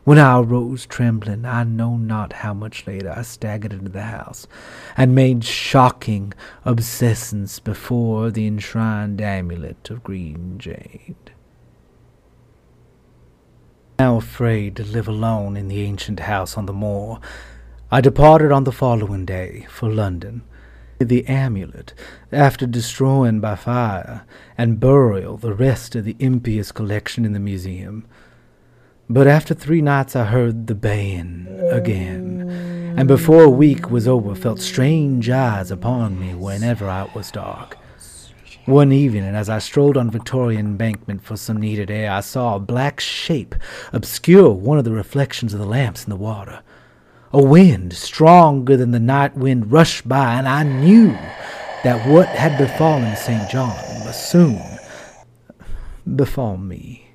When 0.08 0.18
I 0.18 0.40
arose 0.40 0.86
trembling, 0.86 1.44
I 1.44 1.64
know 1.64 1.98
not 1.98 2.32
how 2.32 2.54
much 2.54 2.86
later, 2.86 3.12
I 3.14 3.20
staggered 3.20 3.74
into 3.74 3.90
the 3.90 4.04
house 4.04 4.46
and 4.96 5.14
made 5.14 5.44
shocking 5.44 6.32
obeisance 6.64 7.58
before 7.58 8.30
the 8.30 8.46
enshrined 8.46 9.20
amulet 9.20 9.90
of 9.90 10.02
green 10.02 10.54
jade 10.56 11.32
now 13.98 14.16
afraid 14.16 14.76
to 14.76 14.82
live 14.82 15.08
alone 15.08 15.58
in 15.58 15.68
the 15.68 15.82
ancient 15.82 16.20
house 16.20 16.56
on 16.56 16.64
the 16.64 16.72
moor, 16.72 17.20
I 17.90 18.00
departed 18.00 18.50
on 18.50 18.64
the 18.64 18.72
following 18.72 19.26
day 19.26 19.66
for 19.68 19.90
London. 19.90 20.40
The 20.98 21.26
amulet, 21.26 21.92
after 22.32 22.66
destroying 22.66 23.40
by 23.40 23.56
fire 23.56 24.24
and 24.56 24.80
burial 24.80 25.36
the 25.36 25.52
rest 25.52 25.94
of 25.94 26.06
the 26.06 26.16
impious 26.18 26.72
collection 26.72 27.26
in 27.26 27.34
the 27.34 27.38
museum. 27.40 28.06
But 29.10 29.26
after 29.26 29.54
three 29.54 29.80
nights 29.80 30.14
I 30.14 30.24
heard 30.24 30.66
the 30.66 30.74
baying 30.74 31.46
again, 31.70 32.94
and 32.94 33.08
before 33.08 33.42
a 33.42 33.48
week 33.48 33.90
was 33.90 34.06
over 34.06 34.34
felt 34.34 34.60
strange 34.60 35.30
eyes 35.30 35.70
upon 35.70 36.20
me 36.20 36.34
whenever 36.34 36.90
it 36.90 37.14
was 37.14 37.30
dark. 37.30 37.78
One 38.66 38.92
evening, 38.92 39.34
as 39.34 39.48
I 39.48 39.60
strolled 39.60 39.96
on 39.96 40.10
Victoria 40.10 40.58
Embankment 40.58 41.24
for 41.24 41.38
some 41.38 41.56
needed 41.56 41.90
air, 41.90 42.12
I 42.12 42.20
saw 42.20 42.56
a 42.56 42.60
black 42.60 43.00
shape 43.00 43.54
obscure 43.94 44.50
one 44.50 44.76
of 44.76 44.84
the 44.84 44.92
reflections 44.92 45.54
of 45.54 45.60
the 45.60 45.66
lamps 45.66 46.04
in 46.04 46.10
the 46.10 46.16
water. 46.16 46.60
A 47.32 47.42
wind, 47.42 47.94
stronger 47.94 48.76
than 48.76 48.90
the 48.90 49.00
night 49.00 49.34
wind, 49.34 49.72
rushed 49.72 50.06
by, 50.06 50.34
and 50.34 50.46
I 50.46 50.64
knew 50.64 51.12
that 51.82 52.06
what 52.06 52.28
had 52.28 52.58
befallen 52.58 53.16
St. 53.16 53.48
John 53.48 53.74
must 54.04 54.30
soon 54.30 54.60
befall 56.14 56.58
me. 56.58 57.07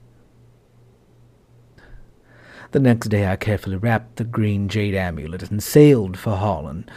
The 2.73 2.79
next 2.79 3.09
day 3.09 3.27
I 3.27 3.35
carefully 3.35 3.75
wrapped 3.75 4.15
the 4.15 4.23
green 4.23 4.67
jade 4.67 4.95
amulet 4.95 5.51
and 5.51 5.61
sailed 5.61 6.17
for 6.17 6.37
Holland. 6.37 6.89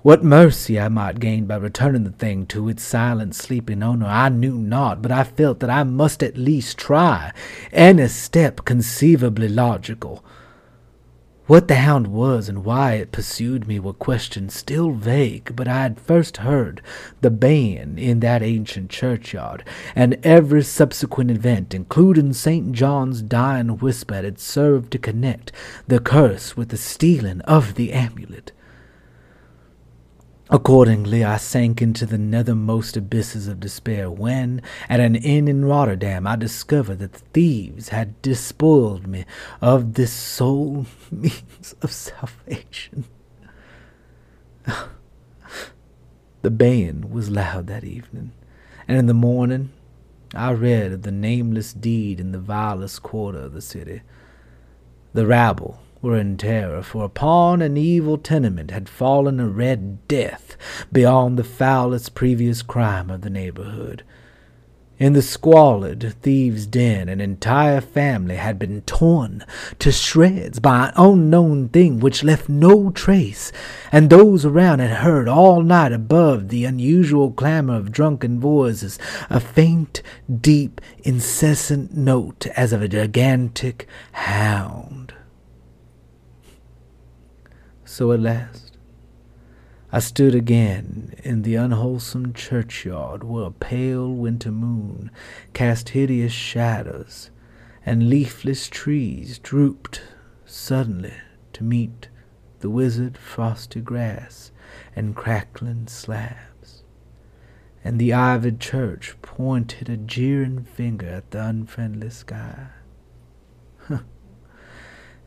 What 0.00 0.24
mercy 0.24 0.80
I 0.80 0.88
might 0.88 1.20
gain 1.20 1.44
by 1.44 1.56
returning 1.56 2.04
the 2.04 2.12
thing 2.12 2.46
to 2.46 2.70
its 2.70 2.82
silent, 2.82 3.34
sleeping 3.34 3.82
owner, 3.82 4.06
I 4.06 4.30
knew 4.30 4.56
not, 4.56 5.02
but 5.02 5.12
I 5.12 5.24
felt 5.24 5.60
that 5.60 5.68
I 5.68 5.82
must 5.82 6.22
at 6.22 6.38
least 6.38 6.78
try 6.78 7.32
any 7.72 8.08
step 8.08 8.64
conceivably 8.64 9.48
logical. 9.50 10.24
What 11.46 11.68
the 11.68 11.76
hound 11.76 12.08
was 12.08 12.48
and 12.48 12.64
why 12.64 12.94
it 12.94 13.12
pursued 13.12 13.68
me 13.68 13.78
were 13.78 13.92
questions 13.92 14.52
still 14.52 14.90
vague, 14.90 15.54
but 15.54 15.68
I 15.68 15.82
had 15.82 16.00
first 16.00 16.38
heard 16.38 16.82
the 17.20 17.30
baying 17.30 18.00
in 18.00 18.18
that 18.18 18.42
ancient 18.42 18.90
churchyard, 18.90 19.62
and 19.94 20.18
every 20.24 20.64
subsequent 20.64 21.30
event, 21.30 21.72
including 21.72 22.32
St. 22.32 22.72
John's 22.72 23.22
dying 23.22 23.78
whisper, 23.78 24.14
had 24.16 24.40
served 24.40 24.90
to 24.90 24.98
connect 24.98 25.52
the 25.86 26.00
curse 26.00 26.56
with 26.56 26.70
the 26.70 26.76
stealing 26.76 27.40
of 27.42 27.76
the 27.76 27.92
amulet. 27.92 28.50
Accordingly, 30.48 31.24
I 31.24 31.38
sank 31.38 31.82
into 31.82 32.06
the 32.06 32.18
nethermost 32.18 32.96
abysses 32.96 33.48
of 33.48 33.58
despair 33.58 34.08
when, 34.08 34.62
at 34.88 35.00
an 35.00 35.16
inn 35.16 35.48
in 35.48 35.64
Rotterdam, 35.64 36.24
I 36.24 36.36
discovered 36.36 37.00
that 37.00 37.14
the 37.14 37.24
thieves 37.32 37.88
had 37.88 38.22
despoiled 38.22 39.08
me 39.08 39.24
of 39.60 39.94
this 39.94 40.12
sole 40.12 40.86
means 41.10 41.74
of 41.82 41.90
salvation. 41.90 43.06
the 46.42 46.50
baying 46.50 47.10
was 47.10 47.28
loud 47.28 47.66
that 47.66 47.82
evening, 47.82 48.30
and 48.86 48.96
in 48.96 49.06
the 49.06 49.14
morning 49.14 49.70
I 50.32 50.52
read 50.52 50.92
of 50.92 51.02
the 51.02 51.10
nameless 51.10 51.72
deed 51.72 52.20
in 52.20 52.30
the 52.30 52.38
vilest 52.38 53.02
quarter 53.02 53.38
of 53.38 53.52
the 53.52 53.60
city. 53.60 54.02
The 55.12 55.26
rabble 55.26 55.80
were 56.06 56.16
in 56.16 56.36
terror, 56.36 56.82
for 56.82 57.04
upon 57.04 57.60
an 57.60 57.76
evil 57.76 58.16
tenement 58.16 58.70
had 58.70 58.88
fallen 58.88 59.40
a 59.40 59.48
red 59.48 60.06
death 60.06 60.56
beyond 60.92 61.36
the 61.36 61.44
foulest 61.44 62.14
previous 62.14 62.62
crime 62.62 63.10
of 63.10 63.22
the 63.22 63.30
neighborhood. 63.30 64.04
In 64.98 65.12
the 65.12 65.20
squalid 65.20 66.14
thieves' 66.22 66.66
den, 66.66 67.10
an 67.10 67.20
entire 67.20 67.82
family 67.82 68.36
had 68.36 68.58
been 68.58 68.80
torn 68.82 69.44
to 69.80 69.92
shreds 69.92 70.58
by 70.58 70.86
an 70.86 70.92
unknown 70.96 71.68
thing 71.68 71.98
which 71.98 72.24
left 72.24 72.48
no 72.48 72.90
trace, 72.90 73.52
and 73.90 74.08
those 74.08 74.46
around 74.46 74.78
had 74.78 75.02
heard 75.02 75.28
all 75.28 75.60
night 75.62 75.92
above 75.92 76.48
the 76.48 76.64
unusual 76.64 77.32
clamor 77.32 77.74
of 77.74 77.92
drunken 77.92 78.40
voices 78.40 78.98
a 79.28 79.40
faint, 79.40 80.02
deep, 80.40 80.80
incessant 81.02 81.94
note 81.94 82.46
as 82.56 82.72
of 82.72 82.80
a 82.80 82.88
gigantic 82.88 83.86
hound. 84.12 85.12
So 87.96 88.12
at 88.12 88.20
last. 88.20 88.76
I 89.90 90.00
stood 90.00 90.34
again 90.34 91.14
in 91.24 91.40
the 91.40 91.54
unwholesome 91.54 92.34
churchyard 92.34 93.24
where 93.24 93.46
a 93.46 93.50
pale 93.50 94.12
winter 94.12 94.52
moon 94.52 95.10
cast 95.54 95.88
hideous 95.88 96.34
shadows, 96.34 97.30
and 97.86 98.10
leafless 98.10 98.68
trees 98.68 99.38
drooped 99.38 100.02
suddenly 100.44 101.14
to 101.54 101.64
meet 101.64 102.10
the 102.60 102.68
wizard 102.68 103.16
frosty 103.16 103.80
grass 103.80 104.50
and 104.94 105.16
crackling 105.16 105.86
slabs, 105.86 106.82
and 107.82 107.98
the 107.98 108.12
ivied 108.12 108.60
church 108.60 109.16
pointed 109.22 109.88
a 109.88 109.96
jeering 109.96 110.64
finger 110.64 111.08
at 111.08 111.30
the 111.30 111.42
unfriendly 111.42 112.10
sky 112.10 112.66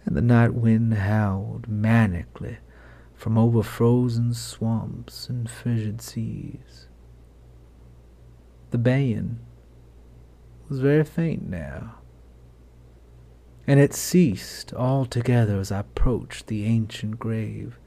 and 0.06 0.16
the 0.16 0.22
night 0.22 0.54
wind 0.54 0.94
howled 0.94 1.68
manically 1.70 2.58
from 3.14 3.38
over 3.38 3.62
frozen 3.62 4.34
swamps 4.34 5.28
and 5.30 5.50
frigid 5.50 6.02
seas. 6.02 6.88
The 8.72 8.78
baying 8.78 9.40
was 10.70 10.80
very 10.80 11.04
faint 11.04 11.50
now, 11.50 11.96
and 13.68 13.80
it 13.80 13.94
ceased 13.94 14.74
altogether 14.74 15.60
as 15.60 15.72
I 15.72 15.80
approached 15.80 16.48
the 16.48 16.66
ancient 16.66 17.20
grave 17.20 17.78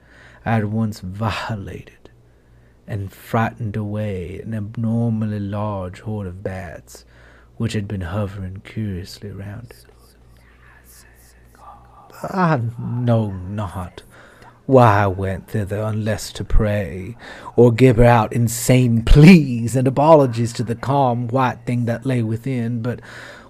I 0.44 0.54
had 0.54 0.66
once 0.66 1.00
violated 1.00 2.10
and 2.86 3.12
frightened 3.12 3.76
away 3.76 4.40
an 4.40 4.54
abnormally 4.54 5.40
large 5.40 6.00
horde 6.00 6.26
of 6.26 6.42
bats 6.42 7.04
which 7.56 7.74
had 7.74 7.86
been 7.86 8.00
hovering 8.02 8.60
curiously 8.64 9.30
around 9.30 9.70
it. 9.70 9.91
Ah, 12.24 12.54
I 12.54 12.60
know 12.80 13.32
not 13.32 14.02
Why 14.66 15.02
I 15.02 15.06
went 15.08 15.48
thither 15.48 15.80
unless 15.80 16.32
to 16.34 16.44
pray, 16.44 17.16
or 17.56 17.72
gibber 17.72 18.04
out 18.04 18.32
insane 18.32 19.02
pleas 19.02 19.74
and 19.74 19.88
apologies 19.88 20.52
to 20.52 20.62
the 20.62 20.76
calm 20.76 21.26
white 21.26 21.66
thing 21.66 21.86
that 21.86 22.06
lay 22.06 22.22
within, 22.22 22.80
but 22.80 23.00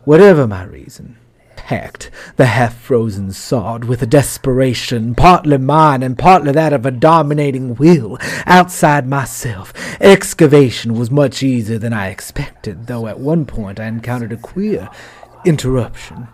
whatever 0.05 0.47
my 0.47 0.65
reason, 0.65 1.19
packed 1.55 2.11
the 2.37 2.47
half 2.47 2.75
frozen 2.75 3.31
sod 3.33 3.85
with 3.85 4.01
a 4.01 4.07
desperation, 4.07 5.15
partly 5.15 5.59
mine 5.59 6.03
and 6.03 6.19
partly 6.19 6.53
that 6.53 6.73
of 6.73 6.87
a 6.87 6.91
dominating 6.91 7.75
will 7.75 8.17
outside 8.47 9.07
myself. 9.07 9.75
Excavation 10.01 10.95
was 10.95 11.11
much 11.11 11.43
easier 11.43 11.79
than 11.79 11.93
I 11.93 12.09
expected, 12.09 12.87
though 12.87 13.07
at 13.07 13.21
one 13.21 13.45
point 13.45 13.79
I 13.79 13.85
encountered 13.85 14.33
a 14.33 14.39
queer 14.39 14.89
interruption 15.45 16.29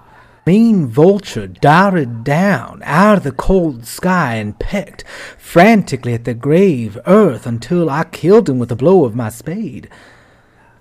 mean 0.48 0.86
vulture 0.86 1.46
darted 1.46 2.24
down 2.24 2.80
out 2.82 3.18
of 3.18 3.22
the 3.22 3.30
cold 3.30 3.84
sky 3.84 4.36
and 4.36 4.58
pecked 4.58 5.04
frantically 5.36 6.14
at 6.14 6.24
the 6.24 6.32
grave 6.32 6.96
earth 7.04 7.46
until 7.46 7.90
I 7.90 8.04
killed 8.04 8.48
him 8.48 8.58
with 8.58 8.72
a 8.72 8.76
blow 8.76 9.04
of 9.04 9.14
my 9.14 9.28
spade. 9.28 9.90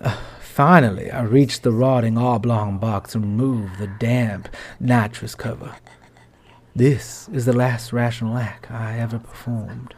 Uh, 0.00 0.16
finally, 0.40 1.10
I 1.10 1.20
reached 1.20 1.64
the 1.64 1.72
rotting 1.72 2.16
oblong 2.16 2.78
box 2.78 3.14
and 3.14 3.22
removed 3.22 3.78
the 3.78 3.88
damp 3.98 4.48
nitrous 4.80 5.34
cover. 5.34 5.76
This 6.74 7.28
is 7.30 7.44
the 7.44 7.52
last 7.52 7.92
rational 7.92 8.38
act 8.38 8.70
I 8.70 8.98
ever 8.98 9.18
performed. 9.18 9.92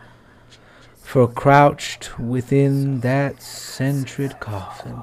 For 1.11 1.27
crouched 1.27 2.21
within 2.21 3.01
that 3.01 3.43
sentred 3.43 4.39
coffin 4.39 5.03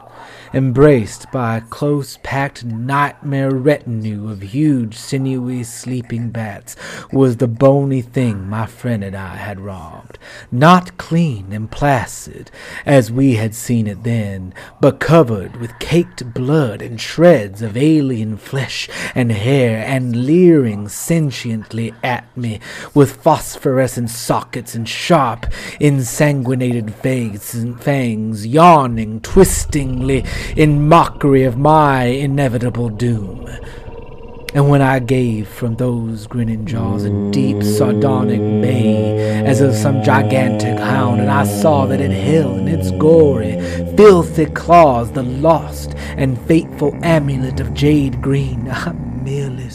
embraced 0.53 1.31
by 1.31 1.57
a 1.57 1.61
close 1.61 2.17
packed 2.23 2.63
nightmare 2.63 3.51
retinue 3.51 4.29
of 4.29 4.41
huge, 4.41 4.95
sinewy, 4.95 5.63
sleeping 5.63 6.29
bats, 6.29 6.75
was 7.11 7.37
the 7.37 7.47
bony 7.47 8.01
thing 8.01 8.47
my 8.47 8.65
friend 8.65 9.03
and 9.03 9.15
I 9.15 9.35
had 9.35 9.59
robbed. 9.59 10.17
Not 10.51 10.97
clean 10.97 11.51
and 11.51 11.69
placid, 11.69 12.51
as 12.85 13.11
we 13.11 13.35
had 13.35 13.53
seen 13.53 13.87
it 13.87 14.03
then, 14.03 14.53
but 14.79 14.99
covered 14.99 15.57
with 15.57 15.79
caked 15.79 16.33
blood 16.33 16.81
and 16.81 16.99
shreds 16.99 17.61
of 17.61 17.77
alien 17.77 18.37
flesh 18.37 18.89
and 19.15 19.31
hair, 19.31 19.83
and 19.85 20.25
leering 20.25 20.87
sentiently 20.87 21.93
at 22.03 22.35
me 22.37 22.59
with 22.93 23.21
phosphorescent 23.21 24.09
sockets 24.09 24.75
and 24.75 24.87
sharp, 24.87 25.45
ensanguinated 25.97 26.93
fangs, 27.79 28.45
yawning 28.45 29.19
twistingly 29.21 30.23
in 30.55 30.87
mockery 30.87 31.43
of 31.43 31.57
my 31.57 32.03
inevitable 32.03 32.89
doom. 32.89 33.49
And 34.53 34.69
when 34.69 34.81
I 34.81 34.99
gave 34.99 35.47
from 35.47 35.75
those 35.75 36.27
grinning 36.27 36.65
jaws 36.65 37.03
a 37.03 37.31
deep 37.31 37.63
sardonic 37.63 38.39
bay, 38.61 39.43
as 39.45 39.59
of 39.59 39.73
some 39.75 40.03
gigantic 40.03 40.77
hound, 40.77 41.19
and 41.19 41.31
I 41.31 41.45
saw 41.45 41.85
that 41.87 41.99
it 41.99 42.11
held 42.11 42.59
in 42.59 42.67
its 42.67 42.91
gory, 42.91 43.59
filthy 43.95 44.45
claws 44.45 45.11
the 45.11 45.23
lost 45.23 45.95
and 46.15 46.39
fateful 46.41 46.93
amulet 47.03 47.59
of 47.59 47.73
jade 47.73 48.21
green, 48.21 48.69
I 48.71 48.93
merely 48.93 49.69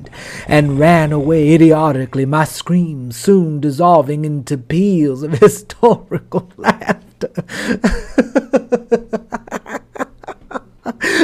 screamed 0.00 0.10
and 0.48 0.78
ran 0.78 1.12
away 1.12 1.52
idiotically, 1.54 2.24
my 2.26 2.44
screams 2.44 3.16
soon 3.16 3.60
dissolving 3.60 4.24
into 4.24 4.56
peals 4.56 5.22
of 5.22 5.32
historical 5.40 6.50
laughter. 6.56 7.30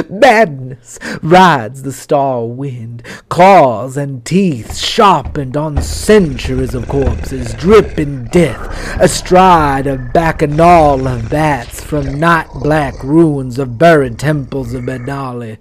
Madness 0.09 0.99
rides 1.21 1.83
the 1.83 1.91
star 1.91 2.45
wind, 2.45 3.03
claws 3.29 3.97
and 3.97 4.23
teeth 4.23 4.77
sharpened 4.77 5.57
on 5.57 5.81
centuries 5.81 6.73
of 6.73 6.87
corpses, 6.87 7.53
dripping 7.53 8.25
death, 8.25 9.01
astride 9.01 9.87
a 9.87 9.97
bacchanal 9.97 11.07
of 11.07 11.29
bats 11.29 11.83
from 11.83 12.19
night 12.19 12.47
black 12.55 13.03
ruins 13.03 13.59
of 13.59 13.77
buried 13.77 14.17
temples 14.19 14.73
of 14.73 14.85
Belial. 14.85 15.57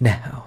Now, 0.00 0.43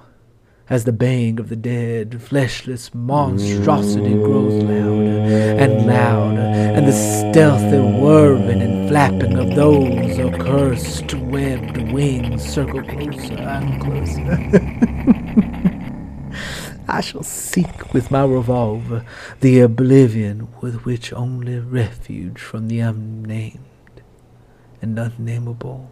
as 0.70 0.84
the 0.84 0.92
baying 0.92 1.40
of 1.40 1.50
the 1.50 1.56
dead, 1.56 2.12
fleshless 2.22 2.94
monstrosity 2.94 4.14
grows 4.14 4.62
louder 4.64 5.64
and 5.64 5.86
louder, 5.86 6.42
and 6.42 6.88
the 6.88 6.92
stealthy 6.92 7.80
whirring 8.02 8.62
and 8.62 8.90
flapping 8.90 9.38
of 9.38 9.56
those 9.56 10.20
accursed 10.20 11.14
webbed 11.14 11.92
wings 11.92 12.44
circle 12.48 12.84
closer 12.84 13.34
and 13.34 13.82
closer. 13.82 14.38
I 16.90 17.02
shall 17.02 17.24
seek 17.24 17.94
with 17.94 18.12
my 18.12 18.24
revolver 18.24 19.06
the 19.42 19.60
oblivion 19.60 20.48
with 20.62 20.86
which 20.86 21.12
only 21.14 21.60
refuge 21.60 22.40
from 22.40 22.68
the 22.68 22.80
unnamed 22.80 23.60
and 24.82 24.98
unnameable. 24.98 25.90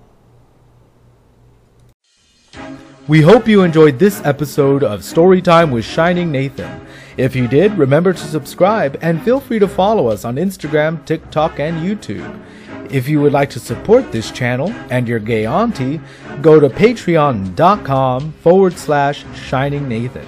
We 3.07 3.21
hope 3.21 3.47
you 3.47 3.61
enjoyed 3.61 3.99
this 3.99 4.19
episode 4.25 4.83
of 4.83 5.01
Storytime 5.01 5.71
with 5.71 5.85
Shining 5.85 6.31
Nathan. 6.31 6.87
If 7.17 7.35
you 7.35 7.47
did, 7.47 7.77
remember 7.77 8.13
to 8.13 8.19
subscribe 8.19 8.97
and 8.99 9.21
feel 9.21 9.39
free 9.39 9.59
to 9.59 9.67
follow 9.67 10.07
us 10.07 10.25
on 10.25 10.37
Instagram, 10.37 11.05
TikTok, 11.05 11.59
and 11.59 11.85
YouTube. 11.85 12.43
If 12.89 13.07
you 13.07 13.21
would 13.21 13.31
like 13.31 13.51
to 13.51 13.59
support 13.59 14.11
this 14.11 14.31
channel 14.31 14.71
and 14.89 15.07
your 15.07 15.19
gay 15.19 15.45
auntie, 15.45 16.01
go 16.41 16.59
to 16.59 16.67
patreon.com 16.67 18.31
forward 18.41 18.75
slash 18.75 19.23
Shining 19.35 19.87
Nathan. 19.87 20.25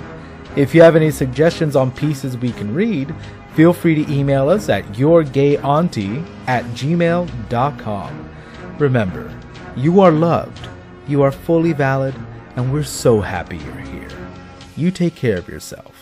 If 0.56 0.76
you 0.76 0.84
have 0.84 0.96
any 0.96 1.10
suggestions 1.10 1.76
on 1.76 1.90
pieces 1.90 2.38
we 2.38 2.52
can 2.52 2.76
read, 2.76 3.12
feel 3.56 3.74
free 3.74 4.06
to 4.06 4.14
email 4.14 4.50
us 4.50 4.70
at 4.70 4.86
yourgayauntie 4.90 6.24
at 6.46 6.64
gmail.com. 6.76 8.30
Remember, 8.78 9.36
you 9.76 10.00
are 10.00 10.12
loved, 10.12 10.68
you 11.08 11.24
are 11.24 11.32
fully 11.32 11.74
valid, 11.74 12.14
and 12.58 12.74
we're 12.74 12.84
so 12.84 13.22
happy 13.22 13.58
you're 13.58 13.76
here. 13.76 14.10
You 14.76 14.92
take 14.92 15.16
care 15.16 15.38
of 15.38 15.48
yourself. 15.48 15.97